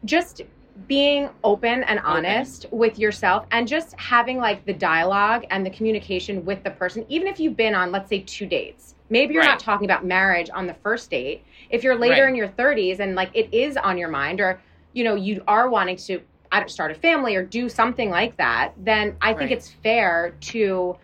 just 0.05 0.41
being 0.87 1.29
open 1.43 1.83
and 1.83 1.99
honest 1.99 2.65
with 2.71 2.97
yourself 2.97 3.45
and 3.51 3.67
just 3.67 3.97
having 3.99 4.39
like 4.39 4.65
the 4.65 4.73
dialogue 4.73 5.45
and 5.51 5.65
the 5.65 5.69
communication 5.69 6.43
with 6.43 6.63
the 6.63 6.71
person, 6.71 7.05
even 7.09 7.27
if 7.27 7.39
you've 7.39 7.55
been 7.55 7.75
on, 7.75 7.91
let's 7.91 8.09
say, 8.09 8.19
two 8.19 8.45
dates. 8.47 8.95
Maybe 9.13 9.35
you're 9.35 9.43
Right. 9.43 9.49
not 9.49 9.59
talking 9.59 9.85
about 9.85 10.03
marriage 10.03 10.49
on 10.51 10.65
the 10.65 10.73
first 10.73 11.11
date. 11.11 11.45
If 11.69 11.83
you're 11.83 11.95
later 11.95 12.23
Right. 12.23 12.29
in 12.29 12.35
your 12.35 12.47
30s 12.47 12.99
and 12.99 13.13
like 13.13 13.29
it 13.35 13.47
is 13.53 13.77
on 13.77 13.95
your 13.99 14.09
mind, 14.09 14.41
or 14.41 14.59
you 14.93 15.03
know, 15.03 15.13
you 15.13 15.43
are 15.47 15.69
wanting 15.69 15.97
to 15.97 16.19
start 16.65 16.89
a 16.89 16.95
family 16.95 17.35
or 17.35 17.43
do 17.43 17.69
something 17.69 18.09
like 18.09 18.35
that, 18.37 18.73
then 18.75 19.15
I 19.21 19.33
think 19.33 19.51
Right. 19.51 19.57
it's 19.57 19.69
fair 19.69 20.33
to 20.53 20.97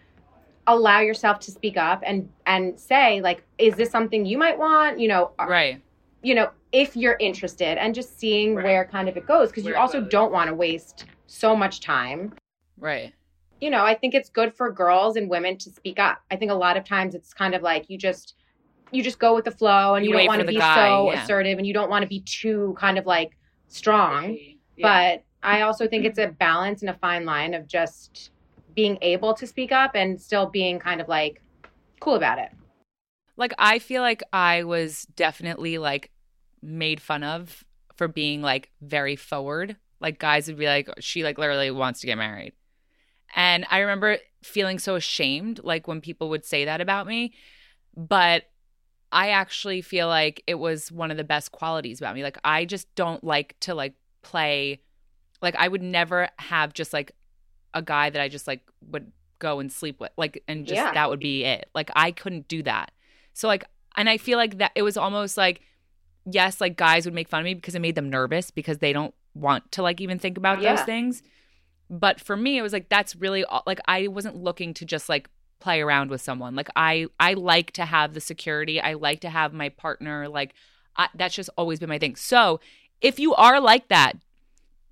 allow 0.66 1.00
yourself 1.02 1.40
to 1.42 1.52
speak 1.52 1.78
up 1.78 2.02
and 2.06 2.30
and 2.48 2.80
say 2.80 3.22
like 3.22 3.44
is 3.58 3.76
this 3.76 3.90
something 3.90 4.24
you 4.24 4.38
might 4.38 4.56
want 4.58 5.00
you 5.00 5.08
know 5.08 5.32
uh, 5.40 5.48
Right. 5.48 5.82
you 6.22 6.36
know 6.36 6.52
if 6.72 6.96
you're 6.96 7.18
interested 7.20 7.80
and 7.80 7.96
just 7.96 8.20
seeing 8.20 8.54
where 8.54 8.86
kind 8.86 9.10
of 9.10 9.18
it 9.18 9.26
goes 9.26 9.50
because 9.50 9.66
you 9.66 9.76
also 9.76 10.00
don't 10.00 10.32
want 10.32 10.48
to 10.48 10.54
waste 10.54 11.06
so 11.26 11.56
much 11.56 11.82
time 11.82 12.34
Right. 12.78 13.14
You 13.62 13.70
know 13.70 13.84
i 13.84 13.94
think 13.94 14.14
it's 14.14 14.30
good 14.30 14.54
for 14.56 14.72
girls 14.72 15.16
and 15.16 15.30
women 15.30 15.58
to 15.58 15.70
speak 15.70 16.00
up 16.00 16.22
i 16.32 16.36
think 16.36 16.52
a 16.52 16.56
lot 16.56 16.78
of 16.78 16.84
times 16.84 17.16
it's 17.16 17.34
kind 17.34 17.54
of 17.54 17.62
like 17.62 17.90
you 17.90 17.98
just 17.98 18.36
you 18.92 19.04
just 19.04 19.20
go 19.20 19.36
with 19.36 19.46
the 19.46 19.52
flow 19.52 19.96
and 19.96 20.06
You 20.06 20.12
you, 20.12 20.18
don't 20.18 20.28
want 20.28 20.42
to 20.42 20.48
be 20.48 20.58
guy, 20.58 20.76
so 20.88 21.12
yeah. 21.12 21.24
assertive 21.24 21.58
and 21.58 21.68
you 21.68 21.74
don't 21.74 21.90
want 21.90 22.02
to 22.04 22.08
be 22.08 22.22
too 22.22 22.76
kind 22.80 22.98
of 22.98 23.06
like 23.06 23.38
strong 23.68 24.38
Yeah. 24.76 25.14
but 25.14 25.24
I 25.42 25.62
also 25.62 25.88
think 25.88 26.06
it's 26.06 26.20
a 26.20 26.28
balance 26.28 26.82
and 26.82 26.90
a 26.90 26.94
fine 26.96 27.26
line 27.26 27.54
of 27.54 27.68
just 27.68 28.32
being 28.76 28.98
able 29.02 29.34
to 29.36 29.48
speak 29.48 29.72
up 29.72 29.92
and 29.96 30.20
still 30.20 30.48
being 30.48 30.80
kind 30.80 31.02
of 31.02 31.08
like 31.08 31.42
cool 32.00 32.16
about 32.16 32.40
it. 32.40 32.50
Like 33.38 33.54
I 33.58 33.80
feel 33.80 34.02
like 34.02 34.22
I 34.34 34.64
was 34.64 35.04
definitely 35.16 35.78
like 35.78 36.12
made 36.62 37.02
fun 37.02 37.24
of 37.24 37.64
for 37.96 38.08
being 38.08 38.42
like 38.42 38.70
very 38.82 39.16
forward. 39.16 39.78
Like 40.02 40.20
guys 40.20 40.48
would 40.48 40.58
be 40.58 40.66
like, 40.66 40.90
she 41.00 41.24
like 41.24 41.38
literally 41.38 41.72
wants 41.72 42.02
to 42.02 42.08
get 42.08 42.18
married. 42.18 42.54
And 43.36 43.66
I 43.70 43.80
remember 43.80 44.18
feeling 44.44 44.80
so 44.80 44.96
ashamed, 44.96 45.60
like 45.64 45.88
when 45.88 46.02
people 46.02 46.30
would 46.30 46.46
say 46.46 46.66
that 46.66 46.82
about 46.82 47.08
me. 47.08 47.34
But 47.96 48.44
I 49.12 49.30
actually 49.30 49.82
feel 49.82 50.08
like 50.08 50.44
it 50.48 50.56
was 50.56 50.92
one 50.92 51.12
of 51.12 51.18
the 51.18 51.24
best 51.24 51.52
qualities 51.52 52.00
about 52.00 52.16
me. 52.16 52.24
Like 52.24 52.38
I 52.44 52.66
just 52.66 52.94
don't 52.96 53.24
like 53.24 53.56
to 53.62 53.74
like 53.76 53.94
play 54.22 54.82
like 55.42 55.56
I 55.58 55.68
would 55.68 55.82
never 55.82 56.30
have 56.38 56.74
just 56.74 56.92
like 56.94 57.14
a 57.74 57.82
guy 57.82 58.10
that 58.10 58.22
I 58.22 58.28
just 58.28 58.46
like 58.48 58.62
would 58.90 59.12
go 59.40 59.60
and 59.60 59.72
sleep 59.72 60.00
with. 60.00 60.12
Like 60.18 60.44
and 60.48 60.66
just 60.66 60.76
Yeah. 60.76 60.94
that 60.94 61.10
would 61.10 61.20
be 61.20 61.44
it. 61.46 61.70
Like 61.74 61.90
I 61.96 62.12
couldn't 62.12 62.48
do 62.48 62.62
that. 62.64 62.92
So 63.34 63.48
like 63.48 63.64
and 63.98 64.10
I 64.10 64.18
feel 64.18 64.38
like 64.38 64.58
that 64.60 64.72
it 64.76 64.84
was 64.84 64.98
almost 64.98 65.38
like 65.38 65.62
yes, 66.32 66.62
like 66.62 66.78
guys 66.78 67.06
would 67.06 67.14
make 67.16 67.28
fun 67.30 67.40
of 67.40 67.46
me 67.46 67.54
because 67.56 67.74
it 67.76 67.82
made 67.82 67.96
them 67.96 68.10
nervous 68.10 68.52
because 68.52 68.78
they 68.78 68.94
don't 68.94 69.16
want 69.34 69.72
to 69.72 69.82
like 69.82 70.00
even 70.02 70.20
think 70.20 70.38
about 70.38 70.62
Yeah. 70.62 70.76
those 70.76 70.86
things. 70.86 71.24
But 71.90 72.20
for 72.20 72.38
me, 72.38 72.58
it 72.58 72.62
was 72.62 72.74
like 72.74 72.90
that's 72.90 73.16
really 73.16 73.44
all, 73.44 73.64
like 73.66 73.80
I 73.88 74.08
wasn't 74.08 74.36
looking 74.36 74.74
to 74.76 74.86
just 74.86 75.10
like 75.10 75.30
play 75.60 75.82
around 75.82 76.10
with 76.10 76.22
someone. 76.22 76.56
Like 76.56 76.70
I 76.76 77.08
I 77.20 77.34
like 77.34 77.72
to 77.74 77.86
have 77.86 78.14
the 78.14 78.22
security. 78.22 78.80
I 78.80 78.94
like 78.94 79.22
to 79.22 79.30
have 79.30 79.54
my 79.54 79.70
partner. 79.70 80.28
Like 80.28 80.54
I, 80.96 81.10
that's 81.16 81.36
just 81.36 81.50
always 81.58 81.80
been 81.80 81.90
my 81.90 82.00
thing. 82.00 82.16
So 82.16 82.60
if 83.02 83.20
you 83.20 83.34
are 83.36 83.60
like 83.60 83.88
that, 83.90 84.14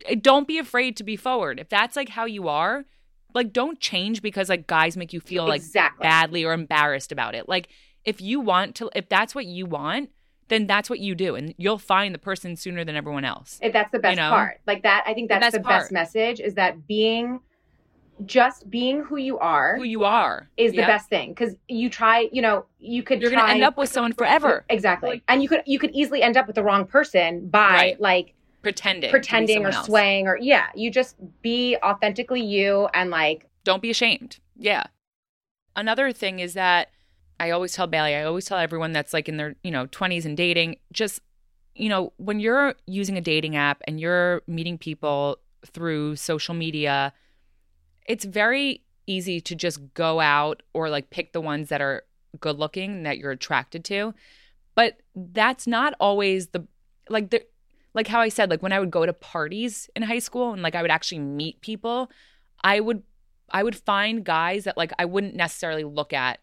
eh, 0.06 0.16
don't 0.20 0.48
be 0.48 0.58
afraid 0.58 0.98
to 0.98 1.04
be 1.04 1.16
forward. 1.16 1.60
If 1.60 1.70
that's 1.70 1.96
like 1.96 2.10
how 2.10 2.26
you 2.26 2.48
are, 2.48 2.86
like 3.34 3.54
don't 3.54 3.80
change 3.80 4.22
because 4.22 4.50
like 4.50 4.68
guys 4.68 4.98
make 4.98 5.14
you 5.14 5.20
feel 5.20 5.48
like 5.48 5.62
exactly. 5.62 6.04
badly 6.04 6.44
or 6.44 6.54
embarrassed 6.54 7.12
about 7.12 7.36
it. 7.36 7.48
Like 7.48 7.70
if 8.06 8.22
you 8.22 8.40
want 8.40 8.76
to 8.76 8.90
if 8.96 9.08
that's 9.10 9.36
what 9.36 9.46
you 9.46 9.66
want, 9.66 10.10
then 10.50 10.66
that's 10.68 10.90
what 10.90 11.00
you 11.00 11.14
do 11.16 11.36
and 11.36 11.54
you'll 11.58 11.78
find 11.78 12.14
the 12.16 12.20
person 12.20 12.56
sooner 12.56 12.84
than 12.86 12.96
everyone 12.96 13.26
else. 13.26 13.60
If 13.62 13.74
that's 13.74 13.92
the 13.92 14.00
best 14.00 14.16
you 14.18 14.22
know? 14.24 14.30
part. 14.30 14.62
Like 14.66 14.84
that, 14.84 15.04
I 15.06 15.14
think 15.14 15.28
The 15.30 15.36
that's 15.36 15.46
best 15.46 15.54
the 15.54 15.60
best 15.68 15.92
message 15.92 16.40
is 16.40 16.54
that 16.56 16.88
being 16.88 17.42
just 18.26 18.68
being 18.70 19.04
who 19.04 19.18
you 19.18 19.38
are 19.38 19.76
Who 19.78 19.84
you 19.84 20.04
are 20.04 20.50
is 20.58 20.72
the 20.72 20.78
Yeah. 20.80 20.88
best 20.88 21.08
thing 21.08 21.30
because 21.30 21.56
you 21.68 21.88
try, 21.90 22.28
you 22.32 22.42
know, 22.42 22.66
you 22.80 23.04
could 23.04 23.22
You're 23.22 23.30
going 23.30 23.46
to 23.46 23.52
end 23.52 23.64
up 23.64 23.78
with 23.78 23.90
someone 23.90 24.14
forever 24.14 24.66
exactly, 24.70 25.10
Like- 25.12 25.24
and 25.28 25.44
you 25.44 25.50
could 25.50 25.62
you 25.68 25.78
could 25.78 25.92
easily 25.94 26.24
end 26.24 26.36
up 26.36 26.48
with 26.48 26.56
the 26.56 26.64
wrong 26.64 26.86
person 26.88 27.48
by 27.48 27.70
Right. 27.74 28.02
like 28.02 28.34
pretending 28.64 29.12
pretending 29.12 29.64
or 29.64 29.70
else. 29.70 29.86
swaying 29.86 30.28
or 30.28 30.36
yeah, 30.42 30.66
you 30.76 30.90
just 30.90 31.16
be 31.44 31.78
authentically 31.84 32.42
you 32.42 32.88
and 32.94 33.12
like 33.12 33.48
Don't 33.64 33.82
be 33.84 33.92
ashamed. 33.92 34.40
Yeah. 34.56 34.86
Another 35.76 36.12
thing 36.12 36.40
is 36.40 36.56
that 36.56 36.90
I 37.40 37.52
always 37.52 37.74
tell 37.74 37.88
Bailey, 37.88 38.16
I 38.16 38.24
always 38.24 38.46
tell 38.46 38.58
everyone 38.58 38.94
that's 38.94 39.14
like 39.14 39.30
in 39.30 39.38
their, 39.38 39.56
you 39.64 39.72
know, 39.72 39.88
20s 39.88 40.26
and 40.26 40.36
dating, 40.36 40.78
just, 40.92 41.22
you 41.76 41.90
know, 41.90 42.14
when 42.18 42.40
you're 42.40 42.76
using 42.86 43.18
a 43.18 43.22
dating 43.22 43.56
app 43.56 43.82
and 43.88 44.00
you're 44.00 44.42
meeting 44.48 44.78
people 44.78 45.38
through 45.66 46.16
social 46.16 46.56
media, 46.56 47.14
it's 48.08 48.26
very 48.26 48.82
easy 49.06 49.40
to 49.42 49.56
just 49.56 49.94
go 49.94 50.20
out 50.20 50.64
or 50.74 50.90
like 50.90 51.10
pick 51.10 51.34
the 51.34 51.42
ones 51.42 51.70
that 51.70 51.82
are 51.82 52.04
good 52.40 52.58
looking 52.58 53.04
that 53.04 53.18
you're 53.18 53.32
attracted 53.32 53.84
to. 53.86 54.14
But 54.76 54.98
that's 55.16 55.68
not 55.68 55.94
always 56.00 56.48
the 56.48 56.68
like 57.10 57.30
the 57.30 57.44
like 57.94 58.08
how 58.08 58.20
I 58.20 58.30
said, 58.30 58.50
like 58.50 58.62
when 58.62 58.74
I 58.74 58.80
would 58.80 58.92
go 58.92 59.06
to 59.06 59.14
parties 59.14 59.90
in 59.96 60.04
high 60.04 60.20
school 60.20 60.54
and 60.54 60.62
like 60.62 60.76
I 60.76 60.82
would 60.82 60.92
actually 60.92 61.20
meet 61.20 61.62
people, 61.62 62.12
I 62.64 62.80
would 62.80 63.04
I 63.50 63.64
would 63.64 63.76
find 63.76 64.24
guys 64.24 64.66
that 64.66 64.78
like 64.78 64.92
I 65.00 65.06
wouldn't 65.06 65.36
necessarily 65.36 65.84
look 65.84 66.14
at 66.14 66.40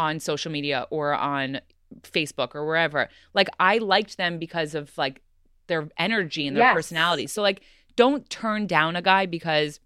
on 0.00 0.18
social 0.18 0.50
media 0.50 0.86
or 0.90 1.14
on 1.14 1.60
Facebook 2.02 2.54
or 2.54 2.64
wherever. 2.64 3.08
Like 3.34 3.48
I 3.60 3.78
liked 3.78 4.16
them 4.16 4.38
because 4.38 4.74
of 4.74 4.96
like 4.96 5.20
their 5.66 5.88
energy 5.98 6.46
and 6.46 6.56
their 6.56 6.64
Yes. 6.64 6.74
personality. 6.74 7.26
So 7.26 7.42
like 7.42 7.60
don't 7.96 8.28
turn 8.30 8.66
down 8.66 8.96
a 8.96 9.02
guy 9.02 9.26
because 9.26 9.78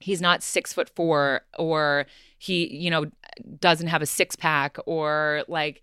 he's 0.00 0.20
not 0.20 0.42
six 0.42 0.72
foot 0.72 0.88
four 0.88 1.42
or 1.58 2.06
he, 2.38 2.74
you 2.74 2.90
know, 2.90 3.04
doesn't 3.60 3.88
have 3.88 4.02
a 4.02 4.06
six 4.06 4.34
pack 4.34 4.78
or 4.86 5.44
like 5.46 5.82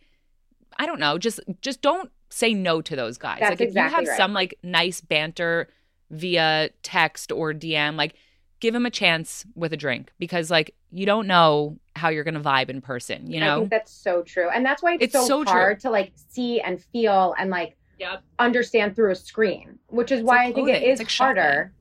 I 0.79 0.85
don't 0.85 0.99
know, 0.99 1.17
just 1.17 1.39
just 1.61 1.81
don't 1.81 2.11
say 2.29 2.53
no 2.53 2.81
to 2.81 2.95
those 2.95 3.17
guys. 3.17 3.39
That's 3.41 3.51
like 3.51 3.61
if 3.61 3.67
exactly 3.67 3.91
you 3.91 3.95
have 3.95 4.07
right. 4.07 4.17
some 4.17 4.33
like 4.33 4.57
nice 4.63 5.01
banter 5.01 5.67
via 6.09 6.69
text 6.81 7.31
or 7.31 7.53
DM, 7.53 7.95
like 7.95 8.15
give 8.59 8.73
him 8.73 8.85
a 8.85 8.89
chance 8.89 9.45
with 9.55 9.73
a 9.73 9.77
drink 9.77 10.11
because 10.17 10.49
like 10.49 10.73
you 10.91 11.05
don't 11.05 11.27
know 11.27 11.77
how 12.01 12.09
you're 12.09 12.23
gonna 12.23 12.41
vibe 12.41 12.69
in 12.69 12.81
person, 12.81 13.31
you 13.31 13.39
I 13.39 13.45
know? 13.45 13.59
think 13.59 13.69
that's 13.69 13.91
so 13.91 14.23
true, 14.23 14.49
and 14.53 14.65
that's 14.65 14.81
why 14.83 14.93
it's, 14.95 15.03
It's 15.05 15.13
so, 15.13 15.25
so 15.25 15.43
true. 15.43 15.51
hard 15.53 15.79
to 15.81 15.89
like 15.89 16.11
see 16.15 16.59
and 16.59 16.81
feel 16.91 17.33
and 17.37 17.49
like 17.49 17.77
Yep. 17.99 18.23
understand 18.39 18.95
through 18.95 19.11
a 19.11 19.15
screen, 19.15 19.77
which 19.89 20.11
is 20.11 20.21
It's 20.21 20.27
why 20.27 20.37
like 20.37 20.41
I 20.49 20.51
think 20.53 20.67
clothing. 20.67 20.89
It's 20.91 20.99
like 20.99 21.09
shopping. 21.09 21.35
harder 21.35 21.73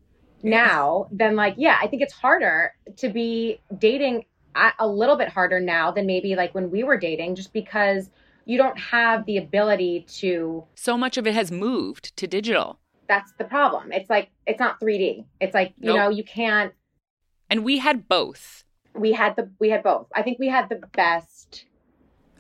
now 0.43 1.09
than 1.11 1.35
like 1.37 1.55
yeah, 1.57 1.79
I 1.83 1.87
think 1.87 2.03
it's 2.03 2.13
harder 2.13 2.73
to 2.97 3.09
be 3.09 3.61
dating 3.79 4.27
a, 4.55 4.71
a 4.81 4.87
little 4.87 5.17
bit 5.17 5.29
harder 5.31 5.61
now 5.61 5.91
than 5.91 6.07
maybe 6.07 6.37
like 6.37 6.55
when 6.55 6.71
we 6.71 6.85
were 6.85 6.99
dating, 6.99 7.37
just 7.37 7.53
because 7.55 8.11
you 8.45 8.59
don't 8.59 8.79
have 8.79 9.25
the 9.27 9.39
ability 9.39 10.07
to. 10.19 10.65
So 10.75 10.99
much 10.99 11.17
of 11.17 11.27
it 11.27 11.35
has 11.35 11.51
moved 11.51 12.15
to 12.17 12.27
digital. 12.27 12.79
That's 13.09 13.33
the 13.39 13.45
problem. 13.45 13.91
It's 13.93 14.11
like 14.11 14.29
it's 14.47 14.61
not 14.61 14.79
3D. 14.81 15.25
It's 15.41 15.55
like 15.55 15.75
you 15.81 15.87
Nope. 15.89 15.97
know 15.97 16.09
you 16.11 16.25
can't. 16.25 16.73
And 17.49 17.65
we 17.65 17.79
had 17.79 18.09
both. 18.09 18.65
We 18.95 19.13
had 19.13 19.37
the 19.37 19.51
we 19.59 19.71
had 19.71 19.83
both. 19.83 20.07
I 20.15 20.23
think 20.23 20.39
we 20.39 20.49
had 20.49 20.69
the 20.69 20.81
best. 20.95 21.65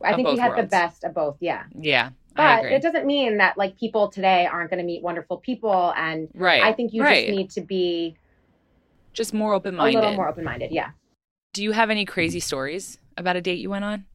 I 0.02 0.10
Of 0.10 0.16
think 0.16 0.28
we 0.28 0.38
had 0.38 0.56
the 0.56 0.64
best 0.66 1.04
of 1.04 1.14
both. 1.14 1.36
Yeah. 1.40 1.64
Yeah. 1.74 2.10
But 2.34 2.64
it 2.64 2.82
doesn't 2.82 3.06
mean 3.06 3.38
that 3.38 3.58
like 3.58 3.76
people 3.76 4.08
today 4.08 4.46
aren't 4.46 4.70
going 4.70 4.78
to 4.78 4.86
meet 4.86 5.02
wonderful 5.02 5.38
people, 5.38 5.92
and 5.96 6.28
right. 6.34 6.62
I 6.62 6.72
think 6.72 6.92
you 6.92 7.02
right. 7.02 7.26
just 7.26 7.36
need 7.36 7.50
to 7.50 7.60
be 7.60 8.16
just 9.12 9.34
more 9.34 9.52
open 9.52 9.74
minded. 9.74 9.98
a 9.98 10.00
little 10.00 10.16
more 10.16 10.28
open 10.28 10.44
minded. 10.44 10.70
Yeah. 10.70 10.90
Do 11.52 11.62
you 11.62 11.72
have 11.72 11.90
any 11.90 12.04
crazy 12.04 12.40
stories 12.40 12.98
about 13.16 13.36
a 13.36 13.40
date 13.40 13.58
you 13.58 13.70
went 13.70 13.84
on? 13.84 14.06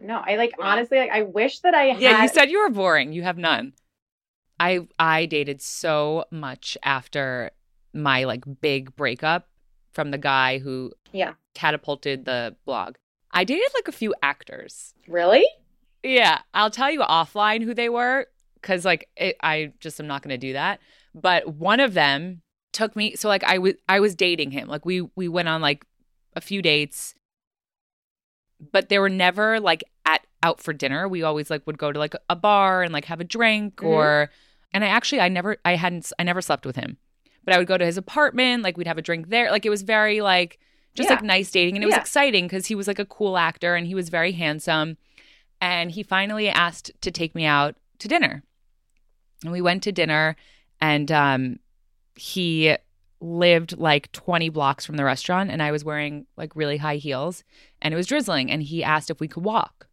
No, 0.00 0.22
I 0.24 0.36
like 0.36 0.52
honestly 0.60 0.98
like 0.98 1.10
I 1.10 1.22
wish 1.22 1.60
that 1.60 1.74
I 1.74 1.84
had. 1.84 2.00
Yeah, 2.00 2.22
you 2.22 2.28
said 2.28 2.50
you 2.50 2.60
were 2.60 2.70
boring. 2.70 3.12
You 3.12 3.22
have 3.22 3.38
none. 3.38 3.72
I 4.60 4.86
I 4.98 5.26
dated 5.26 5.62
so 5.62 6.24
much 6.30 6.76
after 6.82 7.50
my 7.94 8.24
like 8.24 8.44
big 8.60 8.94
breakup 8.96 9.48
from 9.92 10.10
the 10.10 10.18
guy 10.18 10.58
who 10.58 10.92
Yeah. 11.12 11.34
catapulted 11.54 12.24
the 12.24 12.56
blog. 12.64 12.96
I 13.30 13.44
dated 13.44 13.68
like 13.74 13.88
a 13.88 13.92
few 13.92 14.14
actors. 14.22 14.94
really. 15.08 15.44
Yeah, 16.02 16.40
I'll 16.52 16.70
tell 16.70 16.90
you 16.90 17.00
offline 17.00 17.62
who 17.62 17.74
they 17.74 17.88
were 17.88 18.26
cuz 18.60 18.84
like 18.84 19.08
it, 19.16 19.36
I 19.42 19.72
just 19.80 20.00
am 20.00 20.06
not 20.08 20.22
going 20.22 20.30
to 20.38 20.38
do 20.46 20.52
that. 20.54 20.80
But 21.14 21.54
one 21.54 21.78
of 21.80 21.94
them 21.94 22.42
took 22.72 22.96
me 22.96 23.14
so 23.16 23.28
like 23.28 23.44
I 23.44 23.58
was 23.58 23.74
I 23.88 24.00
was 24.00 24.14
dating 24.16 24.50
him. 24.50 24.66
Like 24.68 24.84
we 24.84 25.02
we 25.14 25.28
went 25.28 25.48
on 25.48 25.60
like 25.60 25.84
a 26.34 26.40
few 26.40 26.60
dates 26.62 27.14
but 28.72 28.88
they 28.88 28.98
were 28.98 29.08
never 29.08 29.60
like 29.60 29.84
at 30.06 30.26
out 30.42 30.60
for 30.60 30.72
dinner. 30.72 31.08
We 31.08 31.22
always 31.22 31.50
like 31.50 31.66
would 31.66 31.78
go 31.78 31.92
to 31.92 31.98
like 31.98 32.14
a 32.30 32.36
bar 32.36 32.82
and 32.82 32.92
like 32.92 33.04
have 33.06 33.20
a 33.20 33.24
drink 33.24 33.76
Mhm. 33.76 33.86
or 33.86 34.30
and 34.72 34.84
I 34.84 34.88
actually 34.88 35.20
I 35.20 35.28
never 35.28 35.56
I 35.64 35.76
hadn't 35.76 36.12
I 36.18 36.22
never 36.24 36.40
slept 36.42 36.64
with 36.66 36.76
him. 36.76 36.96
But 37.44 37.54
I 37.54 37.58
would 37.58 37.66
go 37.66 37.76
to 37.76 37.84
his 37.84 37.96
apartment, 37.96 38.62
like 38.62 38.76
we'd 38.76 38.86
have 38.86 38.98
a 38.98 39.02
drink 39.02 39.28
there. 39.28 39.50
Like 39.50 39.66
it 39.66 39.70
was 39.70 39.82
very 39.82 40.20
like 40.20 40.58
just 40.94 41.08
Yeah. 41.08 41.16
like 41.16 41.24
nice 41.24 41.50
dating 41.50 41.76
and 41.76 41.82
it 41.82 41.86
was 41.86 41.94
Yeah. 41.94 42.00
exciting 42.00 42.48
cuz 42.48 42.66
he 42.66 42.74
was 42.74 42.86
like 42.86 42.98
a 42.98 43.06
cool 43.06 43.36
actor 43.38 43.74
and 43.74 43.86
he 43.86 43.94
was 43.94 44.08
very 44.08 44.32
handsome. 44.32 44.96
And 45.60 45.92
he 45.92 46.02
finally 46.02 46.48
asked 46.48 46.90
to 47.00 47.10
take 47.10 47.34
me 47.34 47.44
out 47.44 47.76
to 47.98 48.08
dinner. 48.08 48.42
And 49.42 49.52
we 49.52 49.60
went 49.60 49.82
to 49.84 49.92
dinner 49.92 50.36
and 50.80 51.10
um 51.12 51.58
he 52.16 52.76
lived 53.20 53.78
like 53.78 54.10
20 54.12 54.48
blocks 54.48 54.84
from 54.84 54.96
the 54.96 55.04
restaurant 55.04 55.50
and 55.50 55.62
I 55.62 55.70
was 55.70 55.84
wearing 55.84 56.26
like 56.36 56.56
really 56.56 56.78
high 56.78 56.96
heels 56.96 57.44
and 57.80 57.94
it 57.94 57.96
was 57.96 58.06
drizzling 58.08 58.50
and 58.50 58.62
he 58.62 58.82
asked 58.82 59.10
if 59.10 59.20
we 59.20 59.28
could 59.28 59.44
walk. 59.44 59.86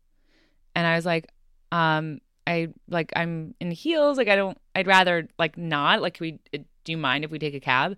And 0.75 0.85
I 0.87 0.95
was 0.95 1.05
like, 1.05 1.27
um 1.71 2.19
I 2.47 2.69
like 2.87 3.13
I'm 3.15 3.53
in 3.59 3.69
heels, 3.71 4.17
like 4.17 4.27
I 4.27 4.35
don't 4.35 4.57
I'd 4.75 4.87
rather 4.87 5.27
like 5.37 5.55
not, 5.57 6.01
like 6.01 6.17
we 6.19 6.39
uh, 6.53 6.57
do 6.83 6.91
you 6.91 6.97
mind 6.97 7.23
if 7.23 7.29
we 7.31 7.37
take 7.37 7.53
a 7.53 7.59
cab? 7.59 7.95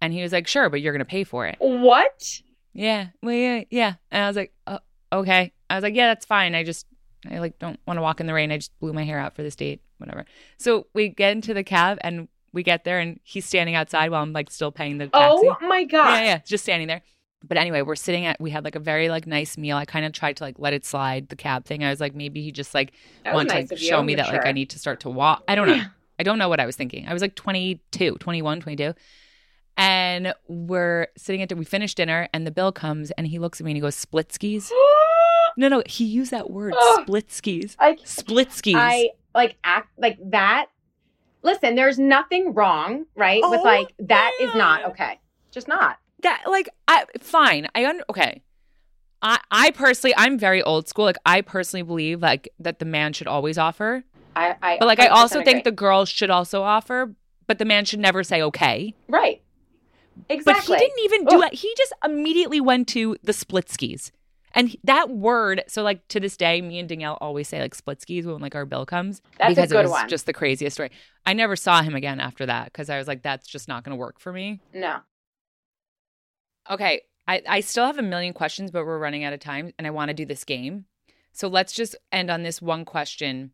And 0.00 0.12
he 0.12 0.22
was 0.22 0.32
like, 0.32 0.46
"Sure, 0.46 0.68
but 0.70 0.80
you're 0.80 0.92
going 0.92 1.00
to 1.00 1.04
pay 1.04 1.24
for 1.24 1.46
it." 1.46 1.56
What? 1.58 2.40
Yeah. 2.72 3.08
Well, 3.22 3.34
yeah, 3.34 3.64
yeah. 3.70 3.94
And 4.10 4.24
I 4.24 4.26
was 4.26 4.36
like, 4.36 4.52
oh, 4.66 4.78
"Okay." 5.12 5.52
I 5.68 5.74
was 5.74 5.82
like, 5.82 5.94
"Yeah, 5.94 6.08
that's 6.08 6.26
fine. 6.26 6.54
I 6.54 6.64
just 6.64 6.86
I 7.30 7.38
like 7.38 7.58
don't 7.58 7.78
want 7.86 7.98
to 7.98 8.02
walk 8.02 8.20
in 8.20 8.26
the 8.26 8.34
rain. 8.34 8.50
I 8.50 8.56
just 8.56 8.78
blew 8.80 8.92
my 8.92 9.04
hair 9.04 9.18
out 9.18 9.34
for 9.34 9.42
this 9.42 9.56
date, 9.56 9.82
whatever." 9.98 10.24
So 10.58 10.86
we 10.94 11.08
get 11.08 11.32
into 11.32 11.54
the 11.54 11.64
cab 11.64 11.98
and 12.02 12.28
we 12.52 12.62
get 12.62 12.84
there 12.84 12.98
and 12.98 13.20
he's 13.22 13.44
standing 13.44 13.74
outside 13.74 14.10
while 14.10 14.22
I'm 14.22 14.32
like 14.32 14.50
still 14.50 14.72
paying 14.72 14.98
the 14.98 15.06
taxi. 15.06 15.48
Oh 15.48 15.56
my 15.62 15.84
god. 15.84 16.14
Yeah, 16.14 16.24
yeah, 16.24 16.38
just 16.38 16.64
standing 16.64 16.88
there. 16.88 17.02
But 17.42 17.56
anyway, 17.56 17.82
we're 17.82 17.96
sitting 17.96 18.26
at. 18.26 18.40
We 18.40 18.50
had 18.50 18.64
like 18.64 18.74
a 18.74 18.80
very 18.80 19.08
like 19.08 19.26
nice 19.26 19.56
meal. 19.56 19.76
I 19.76 19.84
kind 19.84 20.04
of 20.04 20.12
tried 20.12 20.36
to 20.38 20.44
like 20.44 20.58
let 20.58 20.72
it 20.72 20.84
slide 20.84 21.28
the 21.28 21.36
cab 21.36 21.64
thing. 21.64 21.84
I 21.84 21.90
was 21.90 22.00
like, 22.00 22.14
maybe 22.14 22.42
he 22.42 22.52
just 22.52 22.74
like 22.74 22.92
wanted 23.24 23.48
nice 23.48 23.68
to 23.68 23.74
like, 23.74 23.82
show 23.82 24.02
me 24.02 24.16
that 24.16 24.28
like 24.28 24.46
I 24.46 24.52
need 24.52 24.70
to 24.70 24.78
start 24.78 25.00
to 25.00 25.10
walk. 25.10 25.44
I 25.48 25.54
don't 25.54 25.68
know. 25.68 25.82
I 26.18 26.22
don't 26.22 26.38
know 26.38 26.50
what 26.50 26.60
I 26.60 26.66
was 26.66 26.76
thinking. 26.76 27.08
I 27.08 27.14
was 27.14 27.22
like 27.22 27.34
22, 27.34 28.16
21, 28.16 28.60
22. 28.60 28.92
And 29.76 30.34
we're 30.46 31.08
sitting 31.16 31.40
at 31.42 31.56
we 31.56 31.64
finished 31.64 31.96
dinner 31.96 32.28
and 32.34 32.46
the 32.46 32.50
bill 32.50 32.70
comes 32.72 33.10
and 33.12 33.26
he 33.26 33.38
looks 33.38 33.60
at 33.60 33.64
me 33.64 33.72
and 33.72 33.76
he 33.76 33.80
goes, 33.80 33.94
split 33.94 34.32
skis. 34.32 34.72
No, 35.56 35.66
no, 35.66 35.82
he 35.84 36.04
used 36.04 36.30
that 36.30 36.48
word, 36.48 36.74
split 37.00 37.30
skis. 37.32 37.76
I 37.78 37.98
Split 38.04 38.52
skis. 38.52 38.76
I 38.76 39.10
like 39.34 39.56
act 39.64 39.90
like 39.98 40.16
that. 40.30 40.66
Listen, 41.42 41.74
there's 41.74 41.98
nothing 41.98 42.54
wrong, 42.54 43.06
right? 43.16 43.42
With 43.44 43.60
Oh, 43.60 43.64
like 43.64 43.92
that 43.98 44.32
is 44.40 44.54
not 44.54 44.84
okay. 44.86 45.18
Just 45.50 45.66
not. 45.66 45.98
that 46.22 46.44
like 46.46 46.68
I 46.86 47.04
fine. 47.20 47.66
I 47.74 47.84
under 47.84 48.04
okay. 48.08 48.42
I 49.22 49.40
I 49.50 49.70
personally 49.72 50.14
I'm 50.16 50.38
very 50.38 50.62
old 50.62 50.88
school. 50.88 51.04
Like 51.04 51.18
I 51.26 51.40
personally 51.40 51.82
believe 51.82 52.22
like 52.22 52.48
that 52.60 52.78
the 52.78 52.84
man 52.84 53.12
should 53.12 53.26
always 53.26 53.58
offer. 53.58 54.04
I, 54.36 54.56
I 54.62 54.76
But 54.78 54.86
like 54.86 55.00
I 55.00 55.08
100% 55.08 55.10
also 55.10 55.42
think 55.42 55.64
the 55.64 55.72
girl 55.72 56.04
should 56.04 56.30
also 56.30 56.62
offer, 56.62 57.14
but 57.46 57.58
the 57.58 57.64
man 57.64 57.84
should 57.84 58.00
never 58.00 58.22
say 58.22 58.40
okay. 58.42 58.94
right. 59.08 59.42
Exactly. 60.30 60.74
But 60.74 60.80
he 60.80 60.86
didn't 60.86 61.04
even 61.04 61.24
do 61.26 61.42
Ugh. 61.42 61.52
it. 61.52 61.58
He 61.58 61.74
just 61.76 61.92
immediately 62.04 62.60
went 62.60 62.88
to 62.88 63.16
the 63.22 63.32
split 63.32 63.68
skis. 63.68 64.12
And 64.52 64.76
that 64.84 65.10
word, 65.10 65.62
so 65.68 65.82
like 65.82 66.06
to 66.08 66.18
this 66.18 66.36
day, 66.36 66.60
me 66.60 66.78
and 66.78 66.88
Danielle 66.88 67.18
always 67.20 67.48
say 67.48 67.60
like 67.60 67.74
split 67.74 68.00
skis 68.00 68.26
when 68.26 68.40
like 68.40 68.54
our 68.54 68.64
bill 68.66 68.84
comes. 68.84 69.22
That's 69.38 69.58
a 69.58 69.66
good 69.66 69.72
it 69.72 69.82
was 69.82 69.90
one. 69.90 70.08
just 70.08 70.26
the 70.26 70.32
craziest 70.32 70.74
story. 70.74 70.90
I 71.24 71.34
never 71.34 71.54
saw 71.56 71.82
him 71.82 71.94
again 71.94 72.20
after 72.20 72.46
that 72.46 72.66
because 72.66 72.90
I 72.90 72.98
was 72.98 73.06
like, 73.06 73.22
that's 73.22 73.46
just 73.46 73.68
not 73.68 73.84
going 73.84 73.96
to 73.96 74.00
work 74.00 74.18
for 74.18 74.32
me. 74.32 74.60
No. 74.74 74.98
Okay. 76.68 77.02
I, 77.28 77.42
I 77.48 77.60
still 77.60 77.86
have 77.86 77.98
a 77.98 78.02
million 78.02 78.32
questions, 78.32 78.70
but 78.70 78.84
we're 78.84 78.98
running 78.98 79.22
out 79.22 79.32
of 79.32 79.40
time 79.40 79.72
and 79.78 79.86
I 79.86 79.90
want 79.90 80.08
to 80.08 80.14
do 80.14 80.26
this 80.26 80.42
game. 80.42 80.86
So 81.32 81.46
let's 81.46 81.72
just 81.72 81.94
end 82.10 82.30
on 82.30 82.42
this 82.42 82.60
one 82.60 82.84
question. 82.84 83.52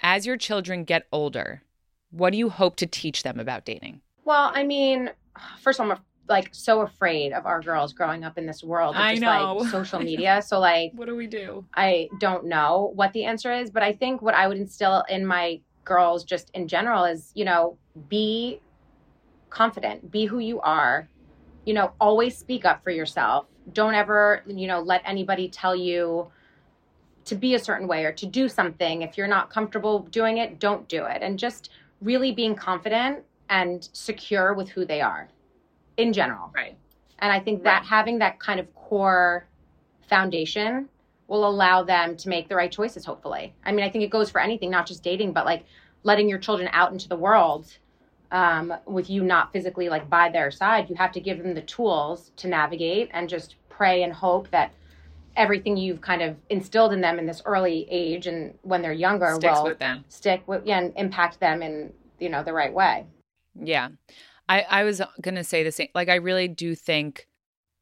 As 0.00 0.26
your 0.26 0.36
children 0.36 0.82
get 0.82 1.06
older, 1.12 1.62
what 2.10 2.30
do 2.30 2.38
you 2.38 2.50
hope 2.50 2.74
to 2.76 2.86
teach 2.86 3.22
them 3.22 3.38
about 3.38 3.64
dating? 3.64 4.00
Well, 4.24 4.50
I 4.52 4.64
mean, 4.64 5.10
first 5.60 5.80
of 5.80 5.86
all, 5.86 5.92
I'm 5.92 5.98
like 6.28 6.48
so 6.52 6.80
afraid 6.80 7.32
of 7.32 7.46
our 7.46 7.60
girls 7.60 7.92
growing 7.92 8.24
up 8.24 8.38
in 8.38 8.46
this 8.46 8.62
world 8.62 8.94
of 8.94 9.00
I 9.00 9.12
just 9.12 9.22
know. 9.22 9.56
like 9.56 9.70
social 9.70 10.00
media. 10.10 10.42
So 10.42 10.58
like 10.58 10.92
What 10.94 11.06
do 11.06 11.16
we 11.16 11.26
do? 11.26 11.64
I 11.74 12.08
don't 12.18 12.46
know 12.46 12.92
what 12.94 13.12
the 13.12 13.24
answer 13.24 13.52
is, 13.52 13.70
but 13.70 13.82
I 13.82 13.92
think 13.92 14.22
what 14.22 14.34
I 14.34 14.48
would 14.48 14.56
instill 14.56 15.04
in 15.08 15.26
my 15.26 15.60
girls 15.84 16.24
just 16.24 16.50
in 16.54 16.66
general 16.66 17.04
is, 17.04 17.30
you 17.34 17.44
know, 17.44 17.76
be 18.08 18.60
confident, 19.50 20.10
be 20.10 20.24
who 20.24 20.38
you 20.38 20.60
are. 20.60 21.08
You 21.66 21.74
know, 21.74 21.92
always 22.00 22.36
speak 22.36 22.64
up 22.64 22.82
for 22.82 22.90
yourself. 22.90 23.46
Don't 23.72 23.94
ever, 23.94 24.42
you 24.46 24.66
know, 24.66 24.80
let 24.80 25.02
anybody 25.06 25.48
tell 25.48 25.74
you 25.74 26.30
to 27.24 27.34
be 27.34 27.54
a 27.54 27.58
certain 27.58 27.88
way 27.88 28.04
or 28.04 28.12
to 28.12 28.26
do 28.26 28.48
something. 28.48 29.00
If 29.00 29.16
you're 29.16 29.28
not 29.28 29.48
comfortable 29.48 30.00
doing 30.00 30.38
it, 30.38 30.58
don't 30.58 30.86
do 30.88 31.04
it. 31.06 31.22
And 31.22 31.38
just 31.38 31.70
really 32.02 32.32
being 32.32 32.54
confident 32.54 33.24
and 33.48 33.88
secure 33.92 34.54
with 34.54 34.68
who 34.70 34.84
they 34.84 35.00
are 35.00 35.28
in 35.96 36.12
general. 36.12 36.50
Right. 36.54 36.76
And 37.18 37.32
I 37.32 37.40
think 37.40 37.62
that 37.64 37.80
Right. 37.80 37.86
having 37.88 38.18
that 38.18 38.38
kind 38.40 38.58
of 38.60 38.74
core 38.74 39.46
foundation 40.08 40.88
will 41.28 41.46
allow 41.48 41.82
them 41.82 42.16
to 42.16 42.28
make 42.28 42.48
the 42.48 42.54
right 42.56 42.70
choices, 42.70 43.04
hopefully. 43.04 43.54
I 43.64 43.72
mean, 43.72 43.84
I 43.84 43.88
think 43.90 44.04
it 44.04 44.10
goes 44.10 44.30
for 44.30 44.40
anything, 44.40 44.70
not 44.70 44.86
just 44.86 45.02
dating, 45.02 45.32
but 45.32 45.46
like 45.46 45.64
letting 46.02 46.28
your 46.28 46.38
children 46.38 46.68
out 46.72 46.92
into 46.92 47.08
the 47.08 47.16
world 47.16 47.66
um, 48.30 48.74
with 48.86 49.08
you 49.08 49.22
not 49.22 49.52
physically 49.52 49.88
like 49.88 50.10
by 50.10 50.28
their 50.28 50.50
side. 50.50 50.90
You 50.90 50.96
have 50.96 51.12
to 51.12 51.20
give 51.20 51.38
them 51.42 51.54
the 51.54 51.62
tools 51.62 52.30
to 52.36 52.48
navigate 52.48 53.08
and 53.12 53.28
just 53.28 53.54
pray 53.70 54.02
and 54.02 54.12
hope 54.12 54.50
that 54.50 54.72
everything 55.36 55.76
you've 55.76 56.00
kind 56.00 56.20
of 56.22 56.36
instilled 56.50 56.92
in 56.92 57.00
them 57.00 57.18
in 57.18 57.26
this 57.26 57.42
early 57.44 57.86
age 57.90 58.26
and 58.26 58.54
when 58.62 58.82
they're 58.82 58.92
younger 58.92 59.34
Sticks 59.34 59.52
will 59.56 59.64
with 59.64 59.78
them. 59.78 60.04
stick 60.08 60.42
with 60.46 60.64
yeah, 60.64 60.78
and 60.78 60.92
impact 60.96 61.40
them 61.40 61.62
in 61.62 61.92
you 62.20 62.28
know 62.28 62.42
the 62.44 62.52
right 62.52 62.72
way. 62.72 63.04
Yeah. 63.54 63.88
I, 64.48 64.60
I 64.62 64.84
was 64.84 65.00
going 65.20 65.36
to 65.36 65.44
say 65.44 65.62
the 65.62 65.72
same. 65.72 65.88
Like, 65.94 66.08
I 66.08 66.16
really 66.16 66.48
do 66.48 66.74
think 66.74 67.26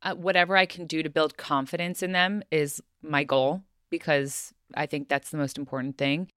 uh, 0.03 0.15
whatever 0.15 0.57
I 0.57 0.67
can 0.67 0.87
do 0.87 1.03
to 1.03 1.11
build 1.11 1.37
confidence 1.37 2.03
in 2.03 2.13
them 2.13 2.43
is 2.51 2.81
my 3.03 3.25
goal 3.25 3.63
because 3.91 4.53
I 4.75 4.87
think 4.87 5.09
that's 5.09 5.31
the 5.31 5.37
most 5.39 5.59
important 5.59 5.99
thing. 5.99 6.31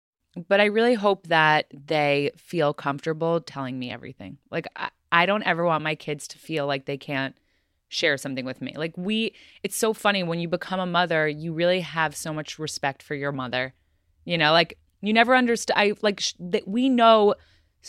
But 0.48 0.60
I 0.60 0.65
really 0.65 0.96
hope 0.96 1.28
that 1.28 1.67
they 1.72 2.32
feel 2.38 2.74
comfortable 2.74 3.39
telling 3.41 3.78
me 3.78 3.91
everything. 3.91 4.38
Like, 4.50 4.67
I, 4.76 4.89
I 5.12 5.26
don't 5.26 5.43
ever 5.43 5.63
want 5.63 5.84
my 5.84 5.96
kids 5.96 6.28
to 6.30 6.39
feel 6.39 6.65
like 6.65 6.86
they 6.86 6.98
can't 6.98 7.36
share 7.89 8.17
something 8.17 8.46
with 8.46 8.62
me. 8.62 8.74
Like, 8.76 8.98
we, 8.98 9.36
it's 9.62 9.78
so 9.78 9.93
funny 9.93 10.24
when 10.24 10.39
you 10.39 10.48
become 10.48 10.80
a 10.80 10.86
mother, 10.86 11.28
you 11.28 11.54
really 11.54 11.82
have 11.82 12.15
so 12.15 12.34
much 12.34 12.58
respect 12.58 13.04
for 13.04 13.13
your 13.13 13.32
mother. 13.32 13.74
You 14.26 14.38
know, 14.38 14.52
like, 14.52 14.80
you 15.02 15.13
never 15.13 15.36
understand. 15.36 15.80
I 15.80 15.93
like 16.02 16.22
sh- 16.22 16.34
that 16.39 16.67
we 16.67 16.89
know 16.89 17.36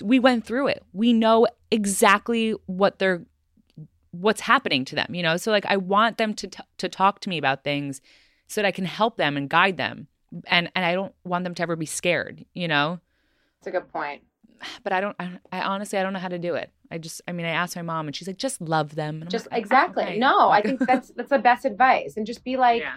we 0.02 0.18
went 0.18 0.44
through 0.44 0.68
it. 0.68 0.82
We 0.92 1.12
know 1.12 1.46
exactly 1.70 2.54
what 2.66 2.98
they're 2.98 3.24
what's 4.10 4.40
happening 4.40 4.84
to 4.86 4.94
them, 4.94 5.14
you 5.14 5.22
know? 5.22 5.36
So 5.36 5.50
like 5.50 5.66
I 5.66 5.76
want 5.76 6.18
them 6.18 6.34
to 6.34 6.46
t- 6.48 6.62
to 6.78 6.88
talk 6.88 7.20
to 7.20 7.28
me 7.28 7.38
about 7.38 7.64
things 7.64 8.00
so 8.46 8.60
that 8.60 8.66
I 8.68 8.72
can 8.72 8.84
help 8.84 9.16
them 9.16 9.36
and 9.36 9.48
guide 9.48 9.76
them. 9.76 10.08
And 10.46 10.70
and 10.74 10.84
I 10.84 10.94
don't 10.94 11.14
want 11.24 11.44
them 11.44 11.54
to 11.54 11.62
ever 11.62 11.76
be 11.76 11.86
scared, 11.86 12.44
you 12.54 12.68
know? 12.68 13.00
It's 13.58 13.66
a 13.66 13.70
good 13.70 13.92
point. 13.92 14.22
But 14.82 14.92
I 14.92 15.00
don't 15.00 15.16
I, 15.18 15.38
I 15.52 15.60
honestly 15.62 15.98
I 15.98 16.02
don't 16.02 16.12
know 16.12 16.18
how 16.18 16.28
to 16.28 16.38
do 16.38 16.54
it. 16.54 16.70
I 16.90 16.98
just 16.98 17.22
I 17.26 17.32
mean 17.32 17.46
I 17.46 17.50
asked 17.50 17.76
my 17.76 17.82
mom 17.82 18.06
and 18.06 18.14
she's 18.16 18.28
like 18.28 18.38
just 18.38 18.60
love 18.60 18.94
them. 18.94 19.22
And 19.22 19.30
Just 19.30 19.50
like, 19.50 19.60
exactly. 19.60 20.04
okay. 20.04 20.18
No, 20.18 20.48
I 20.48 20.62
think 20.62 20.80
that's 20.86 21.10
that's 21.16 21.30
the 21.30 21.38
best 21.38 21.64
advice. 21.64 22.16
And 22.16 22.26
just 22.26 22.44
be 22.44 22.56
like, 22.56 22.82
yeah. 22.82 22.96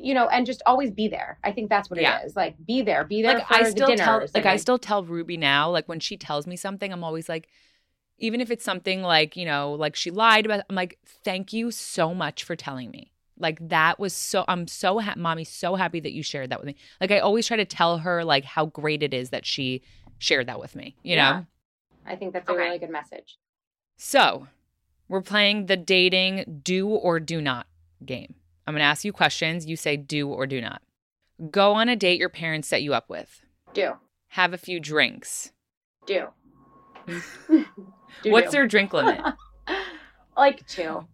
You 0.00 0.14
know, 0.14 0.28
and 0.28 0.46
just 0.46 0.62
always 0.66 0.90
be 0.90 1.08
there. 1.08 1.38
I 1.44 1.52
think 1.52 1.68
that's 1.70 1.88
what 1.90 2.00
Yeah. 2.00 2.20
it 2.22 2.26
is. 2.26 2.36
Like 2.36 2.54
be 2.66 2.82
there, 2.82 3.04
be 3.04 3.22
there 3.22 3.34
like 3.36 3.46
for 3.46 3.54
I 3.54 3.62
the 3.64 3.70
still 3.70 3.86
dinners. 3.88 4.00
tell 4.00 4.20
and, 4.20 4.34
like 4.34 4.46
I 4.46 4.56
still 4.56 4.78
tell 4.78 5.04
Ruby 5.04 5.36
now 5.36 5.70
like 5.70 5.88
when 5.88 6.00
she 6.00 6.16
tells 6.16 6.46
me 6.46 6.56
something 6.56 6.92
I'm 6.92 7.04
always 7.04 7.28
like 7.28 7.48
even 8.18 8.40
if 8.40 8.50
it's 8.50 8.64
something 8.64 9.02
like 9.02 9.36
you 9.36 9.44
know 9.44 9.72
like 9.72 9.94
she 9.96 10.10
lied 10.10 10.46
about 10.46 10.64
I'm 10.70 10.76
like 10.76 10.98
thank 11.24 11.52
you 11.52 11.70
so 11.70 12.14
much 12.14 12.44
for 12.44 12.56
telling 12.56 12.90
me 12.90 13.12
like 13.38 13.58
that 13.68 13.98
was 13.98 14.14
so 14.14 14.44
I'm 14.48 14.66
so 14.66 14.98
happy, 14.98 15.20
mommy 15.20 15.44
so 15.44 15.74
happy 15.74 16.00
that 16.00 16.12
you 16.12 16.22
shared 16.22 16.50
that 16.50 16.58
with 16.60 16.66
me 16.66 16.76
like 17.00 17.10
I 17.10 17.18
always 17.18 17.46
try 17.46 17.56
to 17.58 17.64
tell 17.66 17.98
her 17.98 18.24
like 18.24 18.44
how 18.44 18.66
great 18.66 19.02
it 19.02 19.12
is 19.12 19.30
that 19.30 19.44
she 19.44 19.82
shared 20.18 20.46
that 20.48 20.58
with 20.58 20.74
me 20.74 20.96
you 21.02 21.16
Yeah. 21.16 21.32
know 21.40 21.46
I 22.06 22.16
think 22.16 22.32
that's 22.32 22.48
a 22.48 22.54
really 22.54 22.78
good 22.78 22.90
message. 22.90 23.36
so 23.96 24.46
we're 25.08 25.20
playing 25.22 25.66
the 25.66 25.76
dating 25.76 26.60
do 26.64 26.88
or 26.88 27.20
do 27.20 27.40
not 27.42 27.66
game 28.04 28.34
I'm 28.66 28.74
gonna 28.74 28.84
ask 28.84 29.04
you 29.04 29.12
questions 29.12 29.66
you 29.66 29.76
say 29.76 29.96
do 29.96 30.28
or 30.28 30.46
do 30.46 30.60
not 30.60 30.82
go 31.50 31.72
on 31.72 31.88
a 31.88 31.96
date 31.96 32.18
your 32.18 32.28
parents 32.28 32.66
set 32.68 32.82
you 32.82 32.94
up 32.94 33.08
with 33.10 33.42
Do. 33.74 33.94
have 34.28 34.52
a 34.52 34.58
few 34.58 34.80
drinks 34.80 35.52
Do. 36.06 36.28
Do, 38.22 38.30
What's 38.32 38.46
do. 38.46 38.52
their 38.52 38.66
drink 38.66 38.92
limit? 38.94 39.20
like 40.36 40.66
two. 40.66 41.06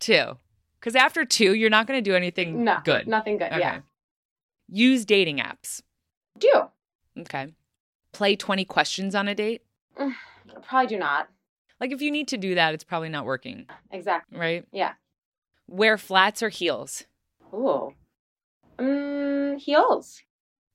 two. 0.00 0.38
Because 0.80 0.94
after 0.96 1.24
two, 1.24 1.54
you're 1.54 1.68
not 1.70 1.86
going 1.86 2.02
to 2.02 2.10
do 2.10 2.16
anything 2.16 2.64
No. 2.64 2.78
good. 2.84 3.06
Nothing 3.06 3.36
good. 3.36 3.48
Okay. 3.52 3.58
Yeah. 3.58 3.80
Use 4.68 5.04
dating 5.04 5.38
apps. 5.38 5.82
Do. 6.38 6.50
Okay. 7.18 7.48
Play 8.12 8.36
20 8.36 8.64
questions 8.64 9.14
on 9.14 9.28
a 9.28 9.34
date. 9.34 9.62
Probably 10.66 10.86
do 10.88 10.98
not. 10.98 11.28
Like 11.80 11.92
if 11.92 12.00
you 12.00 12.10
need 12.10 12.28
to 12.28 12.38
do 12.38 12.54
that, 12.54 12.72
it's 12.72 12.84
probably 12.84 13.10
not 13.10 13.26
working, 13.26 13.66
Exactly. 13.90 14.38
right? 14.38 14.64
Yeah. 14.72 14.92
Wear 15.68 15.98
flats 15.98 16.42
or 16.42 16.48
heels. 16.48 17.04
Ooh. 17.52 17.92
Mm, 18.78 19.58
heels. 19.58 20.20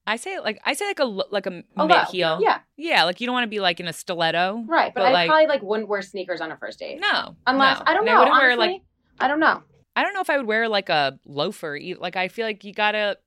I 0.08 0.16
say 0.16 0.40
like 0.40 0.60
I 0.66 0.74
say 0.74 0.86
like 0.88 1.00
a 1.00 1.06
like 1.06 1.46
a 1.46 1.64
A 1.78 1.88
mid 1.88 1.98
heel. 2.08 2.40
Yeah. 2.42 2.60
Yeah, 2.76 3.04
like 3.04 3.22
you 3.22 3.28
don't 3.28 3.34
want 3.34 3.44
to 3.44 3.50
be 3.50 3.60
like 3.60 3.80
in 3.80 3.88
a 3.88 3.94
stiletto. 3.94 4.64
Right. 4.68 4.94
But, 4.94 5.02
But, 5.02 5.08
I 5.10 5.12
like- 5.12 5.30
probably 5.30 5.48
like 5.48 5.62
wouldn't 5.62 5.88
wear 5.90 6.02
sneakers 6.02 6.42
on 6.42 6.52
a 6.52 6.58
first 6.58 6.80
date. 6.80 7.00
No. 7.00 7.36
Unless 7.46 7.80
no. 7.80 7.84
I 7.88 7.94
don't 7.94 8.06
know. 8.06 8.20
wouldn't 8.20 8.36
honestly, 8.36 8.48
wear 8.48 8.58
like 8.58 8.82
I 9.20 9.28
don't 9.28 9.40
know. 9.40 9.62
I 9.96 10.04
don't 10.04 10.14
know 10.14 10.22
if 10.22 10.30
I 10.30 10.38
would 10.38 10.48
wear 10.48 10.68
like 10.68 10.90
a 10.90 11.20
loafer. 11.26 11.78
Like 12.00 12.16
I 12.16 12.28
feel 12.28 12.46
like 12.46 12.64
you 12.64 12.74
gotta 12.74 13.18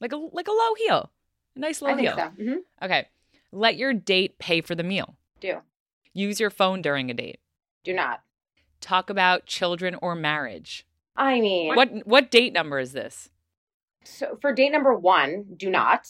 like 0.00 0.12
a 0.12 0.16
like 0.16 0.46
a 0.48 0.52
low 0.52 0.74
heel, 0.86 1.10
a 1.56 1.58
nice 1.58 1.82
low 1.82 1.90
I 1.90 1.94
think 1.96 2.08
heel. 2.08 2.16
so. 2.16 2.28
hmm 2.42 2.56
Okay. 2.82 3.08
Let 3.50 3.76
your 3.76 3.92
date 3.92 4.38
pay 4.38 4.60
for 4.60 4.74
the 4.74 4.82
meal. 4.82 5.16
Do. 5.40 5.58
Use 6.12 6.38
your 6.38 6.50
phone 6.50 6.80
during 6.82 7.10
a 7.10 7.14
date. 7.14 7.38
Do 7.82 7.92
not. 7.92 8.20
Talk 8.80 9.10
about 9.10 9.46
children 9.46 9.96
or 10.00 10.14
marriage. 10.14 10.86
I 11.16 11.40
mean, 11.40 11.74
What 11.74 11.90
what 12.06 12.30
date 12.30 12.52
number 12.52 12.78
is 12.78 12.92
this? 12.92 13.30
so 14.04 14.36
for 14.40 14.52
date 14.52 14.70
number 14.70 14.94
one, 14.94 15.46
do 15.56 15.70
not. 15.70 16.06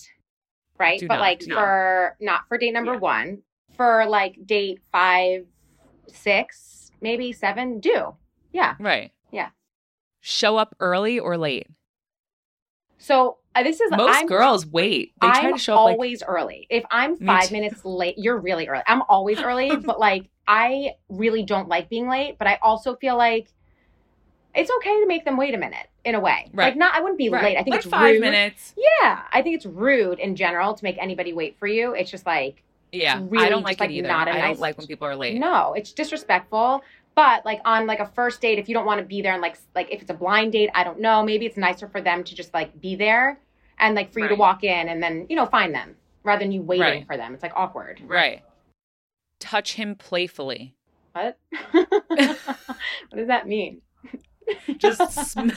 Right. 0.78 0.98
Do 0.98 1.06
but 1.06 1.14
not, 1.16 1.20
like 1.20 1.42
for 1.44 2.16
not 2.20 2.48
for 2.48 2.58
date 2.58 2.72
number 2.72 2.94
Yeah. 2.94 2.98
one, 2.98 3.42
for 3.76 4.06
like 4.06 4.36
date 4.44 4.80
five, 4.90 5.46
six, 6.08 6.90
maybe 7.00 7.32
seven, 7.32 7.80
do. 7.80 8.16
Yeah. 8.52 8.74
Right. 8.80 9.12
Yeah. 9.30 9.50
Show 10.20 10.56
up 10.56 10.74
early 10.80 11.18
or 11.18 11.36
late. 11.38 11.68
So 12.98 13.38
uh, 13.54 13.62
this 13.62 13.80
is 13.80 13.90
Most 13.92 14.16
I'm, 14.16 14.26
girls 14.26 14.66
wait. 14.66 15.12
They 15.20 15.28
I'm 15.28 15.52
to 15.52 15.58
show 15.58 15.74
up 15.74 15.84
like 15.84 15.92
always 15.92 16.22
early. 16.22 16.66
If 16.70 16.84
I'm 16.90 17.16
five 17.16 17.52
minutes 17.52 17.84
late, 17.84 18.16
you're 18.18 18.40
really 18.40 18.66
early. 18.66 18.82
I'm 18.86 19.02
always 19.02 19.40
early, 19.40 19.76
but 19.84 20.00
like 20.00 20.30
I 20.48 20.92
really 21.08 21.44
don't 21.44 21.68
like 21.68 21.88
being 21.88 22.08
late. 22.08 22.36
But 22.38 22.48
I 22.48 22.58
also 22.62 22.96
feel 22.96 23.16
like 23.16 23.52
it's 24.54 24.70
okay 24.78 25.00
to 25.00 25.06
make 25.06 25.24
them 25.24 25.36
wait 25.36 25.54
a 25.54 25.58
minute 25.58 25.86
in 26.04 26.14
a 26.14 26.20
way. 26.20 26.50
Right. 26.52 26.66
Like 26.66 26.76
not, 26.76 26.94
I 26.94 27.00
wouldn't 27.00 27.18
be 27.18 27.28
Right. 27.28 27.42
late. 27.44 27.56
I 27.56 27.62
think 27.62 27.72
like 27.74 27.80
it's 27.80 27.88
five 27.90 28.12
rude. 28.12 28.20
minutes. 28.20 28.74
Yeah, 28.76 29.22
I 29.32 29.42
think 29.42 29.56
it's 29.56 29.66
rude 29.66 30.18
in 30.18 30.36
general 30.36 30.74
to 30.74 30.84
make 30.84 30.96
anybody 30.98 31.32
wait 31.32 31.58
for 31.58 31.66
you. 31.66 31.94
It's 31.94 32.10
just 32.10 32.26
like 32.26 32.62
Yeah. 32.92 33.20
really 33.28 33.46
I 33.46 33.48
don't 33.48 33.62
like 33.64 33.80
like, 33.80 33.90
it 33.90 33.94
either. 33.94 34.08
not 34.08 34.28
a 34.28 34.32
I 34.32 34.34
nice- 34.34 34.42
don't 34.56 34.60
like 34.60 34.78
when 34.78 34.86
people 34.86 35.06
are 35.08 35.16
late. 35.16 35.38
no, 35.38 35.72
it's 35.74 35.92
disrespectful. 35.92 36.82
But 37.16 37.44
like 37.44 37.60
on 37.64 37.86
like 37.86 38.00
a 38.00 38.06
first 38.06 38.40
date, 38.40 38.58
if 38.58 38.68
you 38.68 38.74
don't 38.74 38.86
want 38.86 38.98
to 39.00 39.06
be 39.06 39.22
there 39.22 39.32
and 39.32 39.42
like 39.42 39.56
like 39.74 39.88
if 39.90 40.02
it's 40.02 40.10
a 40.10 40.14
blind 40.14 40.52
date, 40.52 40.70
I 40.74 40.82
don't 40.84 40.98
know. 41.00 41.22
Maybe 41.22 41.46
it's 41.46 41.56
nicer 41.56 41.86
for 41.88 42.00
them 42.00 42.24
to 42.24 42.34
just 42.34 42.52
like 42.52 42.80
be 42.80 42.96
there 42.96 43.38
and 43.78 43.94
like 43.94 44.12
for 44.12 44.18
you 44.20 44.28
to 44.28 44.34
walk 44.34 44.64
in 44.64 44.88
and 44.88 45.00
then 45.02 45.26
you 45.28 45.36
know 45.36 45.46
find 45.46 45.72
them 45.74 45.94
rather 46.24 46.40
than 46.40 46.50
you 46.52 46.60
waiting 46.62 47.04
for 47.06 47.16
them. 47.16 47.32
It's 47.34 47.42
like 47.42 47.52
awkward. 47.54 48.00
Right. 48.04 48.42
Touch 49.40 49.74
him 49.74 49.94
playfully. 49.94 50.74
What? 51.12 51.38
what 51.70 53.16
does 53.16 53.28
that 53.28 53.46
mean? 53.46 53.80
Just 54.78 55.12
sm- 55.30 55.50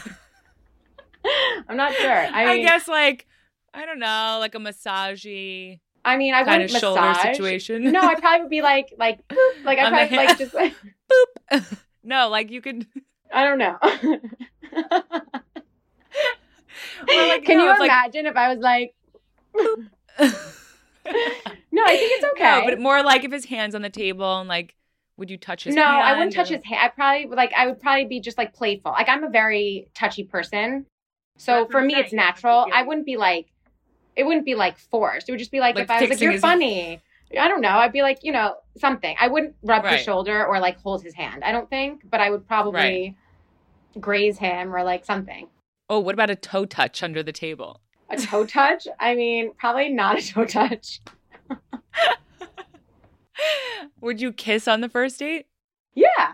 I'm 1.67 1.77
not 1.77 1.93
sure. 1.93 2.11
I 2.11 2.45
I, 2.45 2.53
mean, 2.55 2.65
guess 2.65 2.87
like 2.87 3.27
I 3.73 3.85
don't 3.85 3.99
know, 3.99 4.37
like 4.39 4.55
a 4.55 4.59
massagey 4.59 5.79
I 6.05 6.15
mean, 6.17 6.33
I 6.33 6.43
kind 6.43 6.61
wouldn't 6.61 6.75
of 6.75 6.79
shoulder 6.79 7.01
massage. 7.01 7.35
situation. 7.35 7.91
No, 7.91 7.99
I 8.01 8.15
probably 8.15 8.41
would 8.41 8.49
be 8.49 8.61
like 8.61 8.93
like 8.97 9.27
boop, 9.27 9.63
like 9.65 9.79
I 9.79 9.89
probably 9.89 10.17
like 10.17 10.37
just 10.37 10.53
like 10.53 10.73
boop. 11.51 11.77
no, 12.03 12.29
like 12.29 12.51
you 12.51 12.61
could 12.61 12.85
I 13.33 13.43
don't 13.45 13.57
know. 13.57 13.77
like, 13.81 14.21
Can 17.45 17.57
no, 17.57 17.63
you 17.65 17.71
it's 17.71 17.79
like- 17.79 17.89
imagine 17.89 18.25
if 18.25 18.35
I 18.37 18.53
was 18.53 18.59
like, 18.59 18.93
no, 21.71 21.83
I 21.85 21.97
think 21.97 22.11
it's 22.13 22.25
okay. 22.33 22.59
No, 22.61 22.65
but 22.65 22.79
more 22.79 23.03
like 23.03 23.23
if 23.23 23.31
his 23.31 23.45
hands 23.45 23.75
on 23.75 23.81
the 23.81 23.89
table 23.89 24.39
and 24.39 24.47
like, 24.49 24.75
would 25.17 25.29
you 25.29 25.37
touch 25.37 25.63
his? 25.65 25.75
no, 25.75 25.83
I 25.83 26.13
wouldn't 26.13 26.33
touch 26.33 26.49
his 26.49 26.63
hand. 26.63 26.79
I 26.81 26.89
probably 26.89 27.25
like 27.35 27.51
I 27.55 27.67
would 27.67 27.79
probably 27.81 28.05
be 28.05 28.19
just 28.19 28.37
like 28.37 28.53
playful. 28.53 28.91
Like 28.91 29.09
I'm 29.09 29.23
a 29.23 29.29
very 29.29 29.89
touchy 29.93 30.23
person, 30.23 30.85
so 31.37 31.61
That's 31.61 31.71
for 31.71 31.81
me 31.81 31.93
saying. 31.93 32.03
it's 32.05 32.13
natural. 32.13 32.65
Yeah. 32.67 32.75
I 32.75 32.83
wouldn't 32.83 33.05
be 33.05 33.17
like, 33.17 33.47
it 34.15 34.23
wouldn't 34.25 34.45
be 34.45 34.55
like 34.55 34.77
forced. 34.77 35.27
It 35.29 35.31
would 35.31 35.39
just 35.39 35.51
be 35.51 35.59
like, 35.59 35.75
Like 35.75 35.85
if 35.85 35.91
I 35.91 36.01
was 36.01 36.09
like, 36.11 36.21
you're 36.21 36.31
his- 36.33 36.41
funny. 36.41 37.01
I 37.37 37.49
don't 37.49 37.59
know. 37.59 37.69
I'd 37.71 37.91
be 37.91 38.01
like, 38.03 38.19
you 38.23 38.31
know, 38.31 38.55
something. 38.77 39.13
I 39.19 39.27
wouldn't 39.27 39.55
rub 39.61 39.83
Right. 39.83 39.95
his 39.97 40.05
shoulder 40.05 40.45
or 40.45 40.59
like 40.61 40.79
hold 40.79 41.03
his 41.03 41.13
hand. 41.13 41.43
I 41.43 41.51
don't 41.51 41.69
think, 41.69 42.09
but 42.09 42.21
I 42.21 42.29
would 42.29 42.47
probably 42.47 43.17
graze 43.99 44.37
him 44.37 44.73
or 44.73 44.81
like 44.83 45.03
something. 45.03 45.49
Oh, 45.89 45.99
what 45.99 46.13
about 46.13 46.29
a 46.29 46.35
toe 46.37 46.63
touch 46.65 47.03
under 47.03 47.21
the 47.23 47.33
table? 47.33 47.81
A 48.09 48.15
toe 48.15 48.45
touch? 48.45 48.87
I 48.99 49.13
mean, 49.15 49.53
probably 49.55 49.89
not 49.89 50.17
a 50.17 50.25
toe 50.25 50.45
touch. 50.45 51.01
Would 54.01 54.21
you 54.21 54.31
kiss 54.31 54.67
on 54.67 54.81
the 54.81 54.89
first 54.89 55.19
date 55.19 55.45
Yeah. 55.95 56.33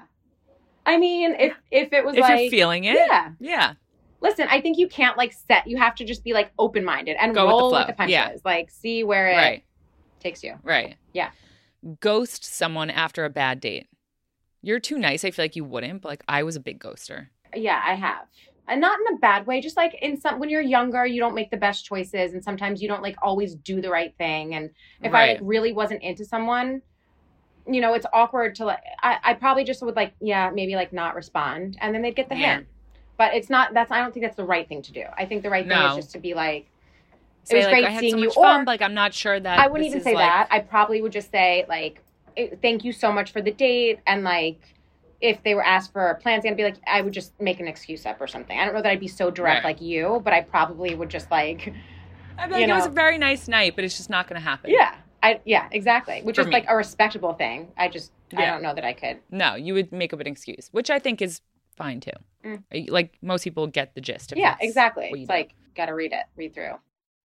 I 0.85 0.97
mean, 0.97 1.35
if 1.39 1.53
if 1.71 1.93
it 1.93 2.03
was 2.05 2.15
if 2.15 2.21
like 2.21 2.41
you're 2.41 2.49
feeling 2.49 2.83
it? 2.83 2.95
yeah. 2.95 3.31
Yeah. 3.39 3.73
Listen, 4.21 4.47
I 4.49 4.61
think 4.61 4.77
you 4.77 4.87
can't 4.87 5.17
like 5.17 5.33
set. 5.33 5.67
You 5.67 5.77
have 5.77 5.95
to 5.95 6.05
just 6.05 6.23
be 6.23 6.33
like 6.33 6.51
open 6.59 6.83
minded 6.85 7.17
and 7.19 7.33
Go 7.33 7.45
with 7.45 7.71
the 7.73 7.79
with 7.79 7.87
the 7.87 7.93
punches. 7.93 8.11
Yeah. 8.13 8.35
Like 8.45 8.69
see 8.71 9.03
where 9.03 9.29
it 9.29 9.35
Right. 9.35 9.63
takes 10.19 10.43
you. 10.43 10.55
Right. 10.63 10.95
Yeah. 11.13 11.31
Ghost 11.99 12.45
someone 12.45 12.89
after 12.89 13.25
a 13.25 13.29
bad 13.29 13.59
date. 13.59 13.87
You're 14.61 14.79
too 14.79 14.97
nice. 14.97 15.25
I 15.25 15.31
feel 15.31 15.43
like 15.43 15.55
you 15.57 15.65
wouldn't, 15.65 16.01
but 16.01 16.07
like 16.09 16.23
I 16.27 16.43
was 16.43 16.55
a 16.55 16.61
big 16.61 16.79
ghoster. 16.79 17.27
Yeah, 17.55 17.81
I 17.85 17.95
have. 17.95 18.25
And 18.67 18.79
not 18.79 18.97
in 18.97 19.15
a 19.15 19.19
bad 19.19 19.45
way, 19.45 19.59
just 19.59 19.75
like 19.75 19.93
in 20.01 20.17
some 20.19 20.39
when 20.39 20.49
you're 20.49 20.61
younger, 20.61 21.05
you 21.05 21.19
don't 21.19 21.35
make 21.35 21.51
the 21.51 21.57
best 21.57 21.83
choices 21.83 22.33
and 22.33 22.41
sometimes 22.41 22.81
you 22.81 22.87
don't 22.87 23.01
like 23.03 23.17
always 23.21 23.55
do 23.55 23.81
the 23.81 23.89
right 23.89 24.15
thing. 24.17 24.55
And 24.55 24.69
if 25.01 25.13
I 25.13 25.33
like 25.33 25.39
really 25.41 25.73
wasn't 25.73 26.01
into 26.01 26.23
someone, 26.23 26.81
you 27.67 27.81
know, 27.81 27.93
it's 27.93 28.05
awkward 28.13 28.55
to 28.55 28.65
like 28.65 28.81
I, 29.01 29.17
I 29.23 29.33
probably 29.33 29.63
just 29.63 29.81
would 29.83 29.95
like, 29.95 30.13
yeah, 30.19 30.49
maybe 30.53 30.75
like 30.75 30.91
not 30.93 31.15
respond 31.15 31.77
and 31.81 31.93
then 31.95 32.01
they'd 32.01 32.15
get 32.15 32.29
the 32.29 32.35
Yeah. 32.35 32.55
hint. 32.55 32.67
But 33.17 33.33
it's 33.35 33.49
not 33.49 33.73
that's 33.73 33.91
I 33.91 33.99
don't 33.99 34.13
think 34.13 34.25
that's 34.25 34.35
the 34.37 34.43
right 34.45 34.67
thing 34.67 34.81
to 34.81 34.91
do. 34.91 35.03
I 35.17 35.25
think 35.25 35.43
the 35.43 35.49
right 35.49 35.67
thing 35.67 35.77
No. 35.77 35.91
is 35.91 35.95
just 35.95 36.11
to 36.13 36.19
be 36.19 36.33
like 36.33 36.67
Say, 37.45 37.57
was 37.57 37.65
like, 37.65 37.73
great 37.73 37.85
I 37.85 37.89
had 37.89 37.99
seeing 37.99 38.13
so 38.13 38.17
you, 38.19 38.25
much 38.27 38.35
fun, 38.35 38.61
or- 38.61 38.65
like 38.65 38.81
I'm 38.81 38.93
not 38.93 39.13
sure 39.13 39.39
that 39.39 39.59
I 39.59 39.67
wouldn't 39.67 39.87
even 39.89 40.01
say 40.01 40.13
like- 40.15 40.25
that. 40.25 40.47
I 40.51 40.59
probably 40.59 41.01
would 41.01 41.11
just 41.11 41.29
say 41.31 41.65
like, 41.67 42.01
"Thank 42.61 42.83
you 42.85 42.91
so 42.93 43.11
much 43.11 43.31
for 43.31 43.41
the 43.41 43.51
date," 43.51 43.99
and 44.07 44.23
like, 44.23 44.59
if 45.21 45.43
they 45.43 45.53
were 45.53 45.63
asked 45.65 45.91
for 45.93 46.13
plans, 46.21 46.45
I'd 46.45 46.55
be 46.57 46.63
like, 46.63 46.75
I 46.87 47.01
would 47.01 47.13
just 47.13 47.39
make 47.41 47.59
an 47.59 47.67
excuse 47.67 48.05
up 48.05 48.19
or 48.21 48.27
something. 48.27 48.57
I 48.57 48.65
don't 48.65 48.73
know 48.73 48.81
that 48.81 48.89
I'd 48.91 48.99
be 48.99 49.07
so 49.07 49.29
direct 49.29 49.63
Right. 49.63 49.71
like 49.75 49.81
you, 49.81 50.21
but 50.23 50.33
I 50.33 50.41
probably 50.41 50.95
would 50.95 51.09
just 51.09 51.29
like, 51.31 51.73
I'd 52.37 52.47
be 52.47 52.53
like, 52.55 52.67
you 52.67 52.73
it 52.73 52.75
was 52.75 52.87
a 52.87 52.89
very 52.89 53.17
nice 53.17 53.47
night, 53.47 53.75
but 53.75 53.83
it's 53.85 53.95
just 53.97 54.09
not 54.09 54.27
going 54.27 54.41
to 54.41 54.43
happen. 54.45 54.69
yeah, 54.71 54.95
I 55.23 55.39
yeah, 55.45 55.67
exactly, 55.71 56.21
which 56.21 56.35
For 56.35 56.41
is 56.41 56.47
me. 56.47 56.53
like 56.53 56.65
a 56.67 56.75
respectable 56.75 57.33
thing. 57.33 57.71
I 57.77 57.87
just 57.87 58.11
I 58.37 58.45
don't 58.45 58.61
know 58.61 58.73
that 58.75 58.83
I 58.83 58.93
could. 58.93 59.17
No, 59.31 59.55
you 59.55 59.73
would 59.73 59.91
make 59.91 60.13
up 60.13 60.19
an 60.19 60.27
excuse, 60.27 60.67
which 60.71 60.89
I 60.91 60.99
think 60.99 61.21
is 61.21 61.41
fine 61.75 61.99
too. 62.01 62.11
Mm. 62.45 62.89
Like 62.91 63.17
most 63.21 63.43
people 63.43 63.65
get 63.67 63.95
the 63.95 64.01
gist. 64.01 64.33
Yeah, 64.35 64.57
exactly. 64.59 65.09
It's 65.11 65.27
do. 65.27 65.33
like 65.33 65.55
gotta 65.75 65.95
read 65.95 66.11
it, 66.11 66.25
read 66.35 66.53
through. 66.53 66.73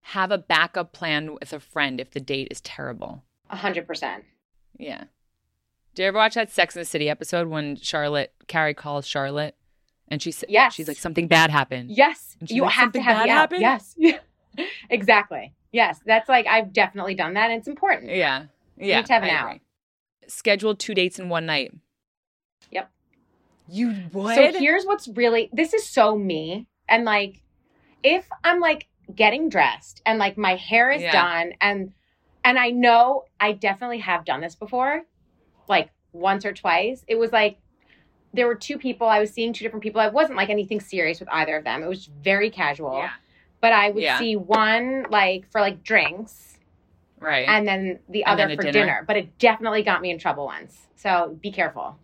have 0.02 0.30
a 0.30 0.38
backup 0.38 0.92
plan 0.92 1.34
with 1.34 1.52
a 1.52 1.60
friend 1.60 2.00
if 2.00 2.12
the 2.12 2.20
date 2.20 2.48
is 2.50 2.60
terrible. 2.62 3.22
A 3.50 3.56
hundred 3.56 3.86
percent. 3.86 4.24
Yeah. 4.78 5.04
Did 5.94 6.02
you 6.02 6.08
ever 6.08 6.18
watch 6.18 6.34
that 6.34 6.52
Sex 6.52 6.76
in 6.76 6.80
the 6.80 6.84
City 6.86 7.10
episode 7.10 7.48
when 7.48 7.74
Charlotte 7.76 8.32
Carrie 8.46 8.74
calls 8.74 9.06
Charlotte 9.06 9.56
and 10.06 10.22
she 10.22 10.30
said 10.30 10.48
Yes. 10.50 10.74
she's 10.74 10.86
like 10.86 10.96
something 10.98 11.26
bad 11.26 11.50
happened. 11.50 11.90
Yes, 11.90 12.36
you 12.46 12.62
like, 12.62 12.72
have 12.74 12.92
to 12.92 13.00
have 13.02 13.16
bad 13.16 13.26
the 13.26 13.32
out. 13.32 13.52
happened?" 13.98 14.20
Exactly. 14.90 15.54
Yes, 15.72 16.00
that's 16.06 16.28
like 16.28 16.46
I've 16.46 16.72
definitely 16.72 17.14
done 17.14 17.34
that, 17.34 17.50
and 17.50 17.58
it's 17.58 17.68
important. 17.68 18.10
Yeah. 18.10 18.44
Yeah. 18.76 18.98
need 18.98 19.06
to 19.06 19.12
have 19.12 19.22
an 19.22 19.30
out. 19.30 19.58
Scheduled 20.26 20.78
two 20.78 20.94
dates 20.94 21.18
in 21.18 21.28
one 21.28 21.46
night. 21.46 21.72
Yep. 22.70 22.90
You 23.68 23.94
would? 24.12 24.34
So 24.34 24.58
here's 24.58 24.84
what's 24.84 25.08
really 25.08 25.50
this 25.52 25.74
is 25.74 25.86
so 25.86 26.16
me. 26.16 26.66
And 26.88 27.04
like 27.04 27.42
if 28.02 28.26
I'm 28.44 28.60
like 28.60 28.86
getting 29.14 29.48
dressed 29.48 30.00
and 30.06 30.18
like 30.18 30.38
my 30.38 30.54
hair 30.56 30.90
is 30.90 31.02
Yeah. 31.02 31.12
done 31.12 31.52
and 31.60 31.92
and 32.44 32.58
I 32.58 32.70
know 32.70 33.24
I 33.40 33.52
definitely 33.52 33.98
have 33.98 34.24
done 34.24 34.40
this 34.40 34.54
before, 34.54 35.02
like 35.68 35.90
once 36.12 36.44
or 36.46 36.52
twice. 36.54 37.04
It 37.08 37.16
was 37.16 37.30
like 37.32 37.58
there 38.32 38.46
were 38.46 38.54
two 38.54 38.78
people, 38.78 39.06
I 39.08 39.20
was 39.20 39.30
seeing 39.30 39.52
two 39.52 39.64
different 39.64 39.82
people. 39.82 40.00
I 40.00 40.08
wasn't 40.08 40.36
like 40.36 40.50
anything 40.50 40.80
serious 40.80 41.18
with 41.20 41.28
either 41.30 41.56
of 41.56 41.64
them. 41.64 41.82
It 41.82 41.88
was 41.88 42.06
very 42.22 42.50
casual. 42.50 42.98
Yeah. 42.98 43.10
But 43.60 43.72
I 43.72 43.90
would 43.90 44.02
Yeah. 44.02 44.18
see 44.18 44.36
one 44.36 45.06
like 45.10 45.50
for 45.50 45.60
like 45.60 45.82
drinks 45.82 46.58
right. 47.18 47.48
and 47.48 47.66
then 47.66 47.98
the 48.08 48.24
And 48.24 48.40
other 48.40 48.48
then 48.48 48.56
for 48.56 48.62
dinner. 48.62 48.72
dinner. 48.72 49.04
But 49.06 49.16
it 49.16 49.38
definitely 49.38 49.82
got 49.82 50.00
me 50.00 50.10
in 50.10 50.18
trouble 50.18 50.44
once. 50.46 50.86
So 50.96 51.36
be 51.42 51.50
careful. 51.50 51.98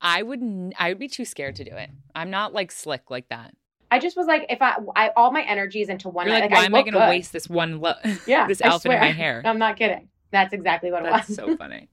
I 0.00 0.22
would 0.22 0.72
I 0.78 0.88
would 0.90 0.98
be 0.98 1.08
too 1.08 1.24
scared 1.24 1.56
to 1.56 1.64
do 1.64 1.72
it. 1.72 1.90
I'm 2.14 2.30
not 2.30 2.52
like 2.54 2.70
slick 2.72 3.10
like 3.10 3.28
that. 3.28 3.54
I 3.90 3.98
just 3.98 4.16
was 4.16 4.26
like, 4.28 4.46
if 4.48 4.62
I, 4.62 4.76
I 4.94 5.10
all 5.16 5.32
my 5.32 5.42
energies 5.42 5.88
into 5.88 6.08
one 6.08 6.26
You're 6.26 6.34
like, 6.36 6.44
like, 6.44 6.52
why 6.52 6.58
I 6.62 6.64
am 6.66 6.74
I 6.76 6.82
going 6.82 6.92
to 6.92 7.00
waste 7.00 7.32
this 7.32 7.48
one 7.50 7.80
lo- 7.80 7.94
Yeah, 8.26 8.46
this 8.46 8.62
outfit 8.62 8.92
in 8.92 9.00
my 9.00 9.10
hair? 9.10 9.42
I'm 9.44 9.58
not 9.58 9.76
kidding. 9.76 10.08
That's 10.30 10.52
exactly 10.54 10.92
what 10.92 11.04
it 11.04 11.10
That's 11.10 11.26
was. 11.28 11.36
so 11.36 11.56
funny. 11.56 11.88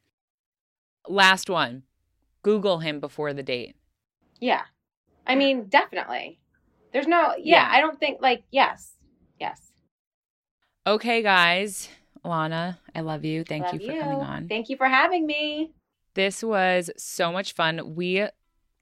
Last 1.08 1.50
one. 1.50 1.84
Google 2.44 2.80
him 2.80 3.00
before 3.00 3.34
the 3.34 3.42
date. 3.44 3.76
yeah, 4.40 4.62
I 5.26 5.36
mean, 5.36 5.66
definitely. 5.66 6.40
There's 6.94 7.08
no, 7.08 7.34
yeah, 7.38 7.64
Yeah. 7.64 7.70
I 7.72 7.82
don't 7.82 8.00
think 8.00 8.22
like 8.22 8.44
yes, 8.52 8.94
yes. 9.40 9.72
Okay, 10.86 11.22
guys. 11.22 11.90
Alana, 12.24 12.78
I 12.96 13.02
love 13.02 13.26
you. 13.26 13.44
Thank 13.44 13.66
Love 13.66 13.74
you 13.76 13.92
for 13.92 14.00
coming 14.00 14.20
on. 14.20 14.48
Thank 14.48 14.70
you 14.70 14.78
for 14.78 14.88
having 14.88 15.26
me. 15.26 15.72
This 16.14 16.44
was 16.44 16.90
so 16.98 17.32
much 17.32 17.54
fun. 17.54 17.96
We 17.96 18.28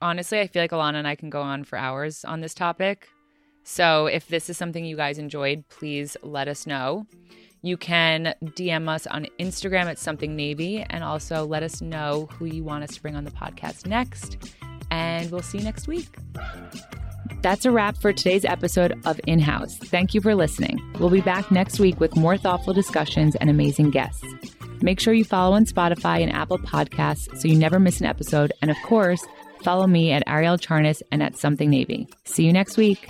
honestly, 0.02 0.40
I 0.40 0.48
feel 0.48 0.64
like 0.64 0.72
Alana 0.72 0.96
and 0.96 1.08
I 1.08 1.16
can 1.16 1.30
go 1.30 1.42
on 1.42 1.64
for 1.64 1.78
hours 1.78 2.24
on 2.26 2.42
this 2.42 2.54
topic. 2.54 3.08
So 3.64 4.06
if 4.06 4.28
this 4.28 4.50
is 4.50 4.58
something 4.58 4.86
you 4.86 4.96
guys 4.96 5.18
enjoyed, 5.18 5.68
please 5.70 6.16
let 6.22 6.48
us 6.48 6.68
know. 6.68 7.08
You 7.62 7.78
can 7.78 8.36
DM 8.44 8.88
us 8.88 9.08
on 9.08 9.26
Instagram 9.40 9.86
at 9.86 9.98
something 9.98 10.36
navy 10.36 10.86
and 10.88 11.04
also 11.04 11.46
let 11.46 11.64
us 11.64 11.82
know 11.82 12.30
who 12.32 12.46
you 12.46 12.64
want 12.64 12.84
us 12.84 12.94
to 12.94 13.02
bring 13.02 13.16
on 13.16 13.24
the 13.24 13.32
podcast 13.32 13.88
next. 13.88 14.38
And 14.92 15.32
we'll 15.32 15.42
see 15.42 15.58
you 15.58 15.64
next 15.64 15.88
week. 15.88 16.16
That's 17.42 17.66
a 17.66 17.72
wrap 17.72 17.98
for 17.98 18.12
today's 18.12 18.46
episode 18.46 19.00
of 19.06 19.20
In 19.28 19.40
House. 19.40 19.78
Thank 19.78 20.14
you 20.14 20.22
for 20.22 20.36
listening. 20.36 20.80
We'll 21.00 21.10
be 21.10 21.22
back 21.22 21.52
next 21.52 21.80
week 21.80 22.00
with 22.00 22.16
more 22.16 22.38
thoughtful 22.38 22.74
discussions 22.74 23.36
and 23.36 23.50
amazing 23.50 23.92
guests. 23.92 24.26
Make 24.82 25.00
sure 25.00 25.14
you 25.14 25.24
follow 25.24 25.56
on 25.56 25.66
Spotify 25.66 26.22
and 26.22 26.32
Apple 26.34 26.60
Podcasts 26.60 27.38
so 27.38 27.48
you 27.48 27.56
never 27.56 27.80
miss 27.80 28.00
an 28.00 28.08
episode. 28.08 28.52
And 28.62 28.70
of 28.70 28.78
course, 28.86 29.24
follow 29.64 29.88
me 29.88 30.12
at 30.12 30.26
Arielle 30.28 30.60
Charnas 30.60 31.02
and 31.12 31.24
at 31.24 31.38
Something 31.38 31.70
Navy. 31.70 32.08
See 32.26 32.46
you 32.46 32.54
next 32.54 32.78
week. 32.78 33.10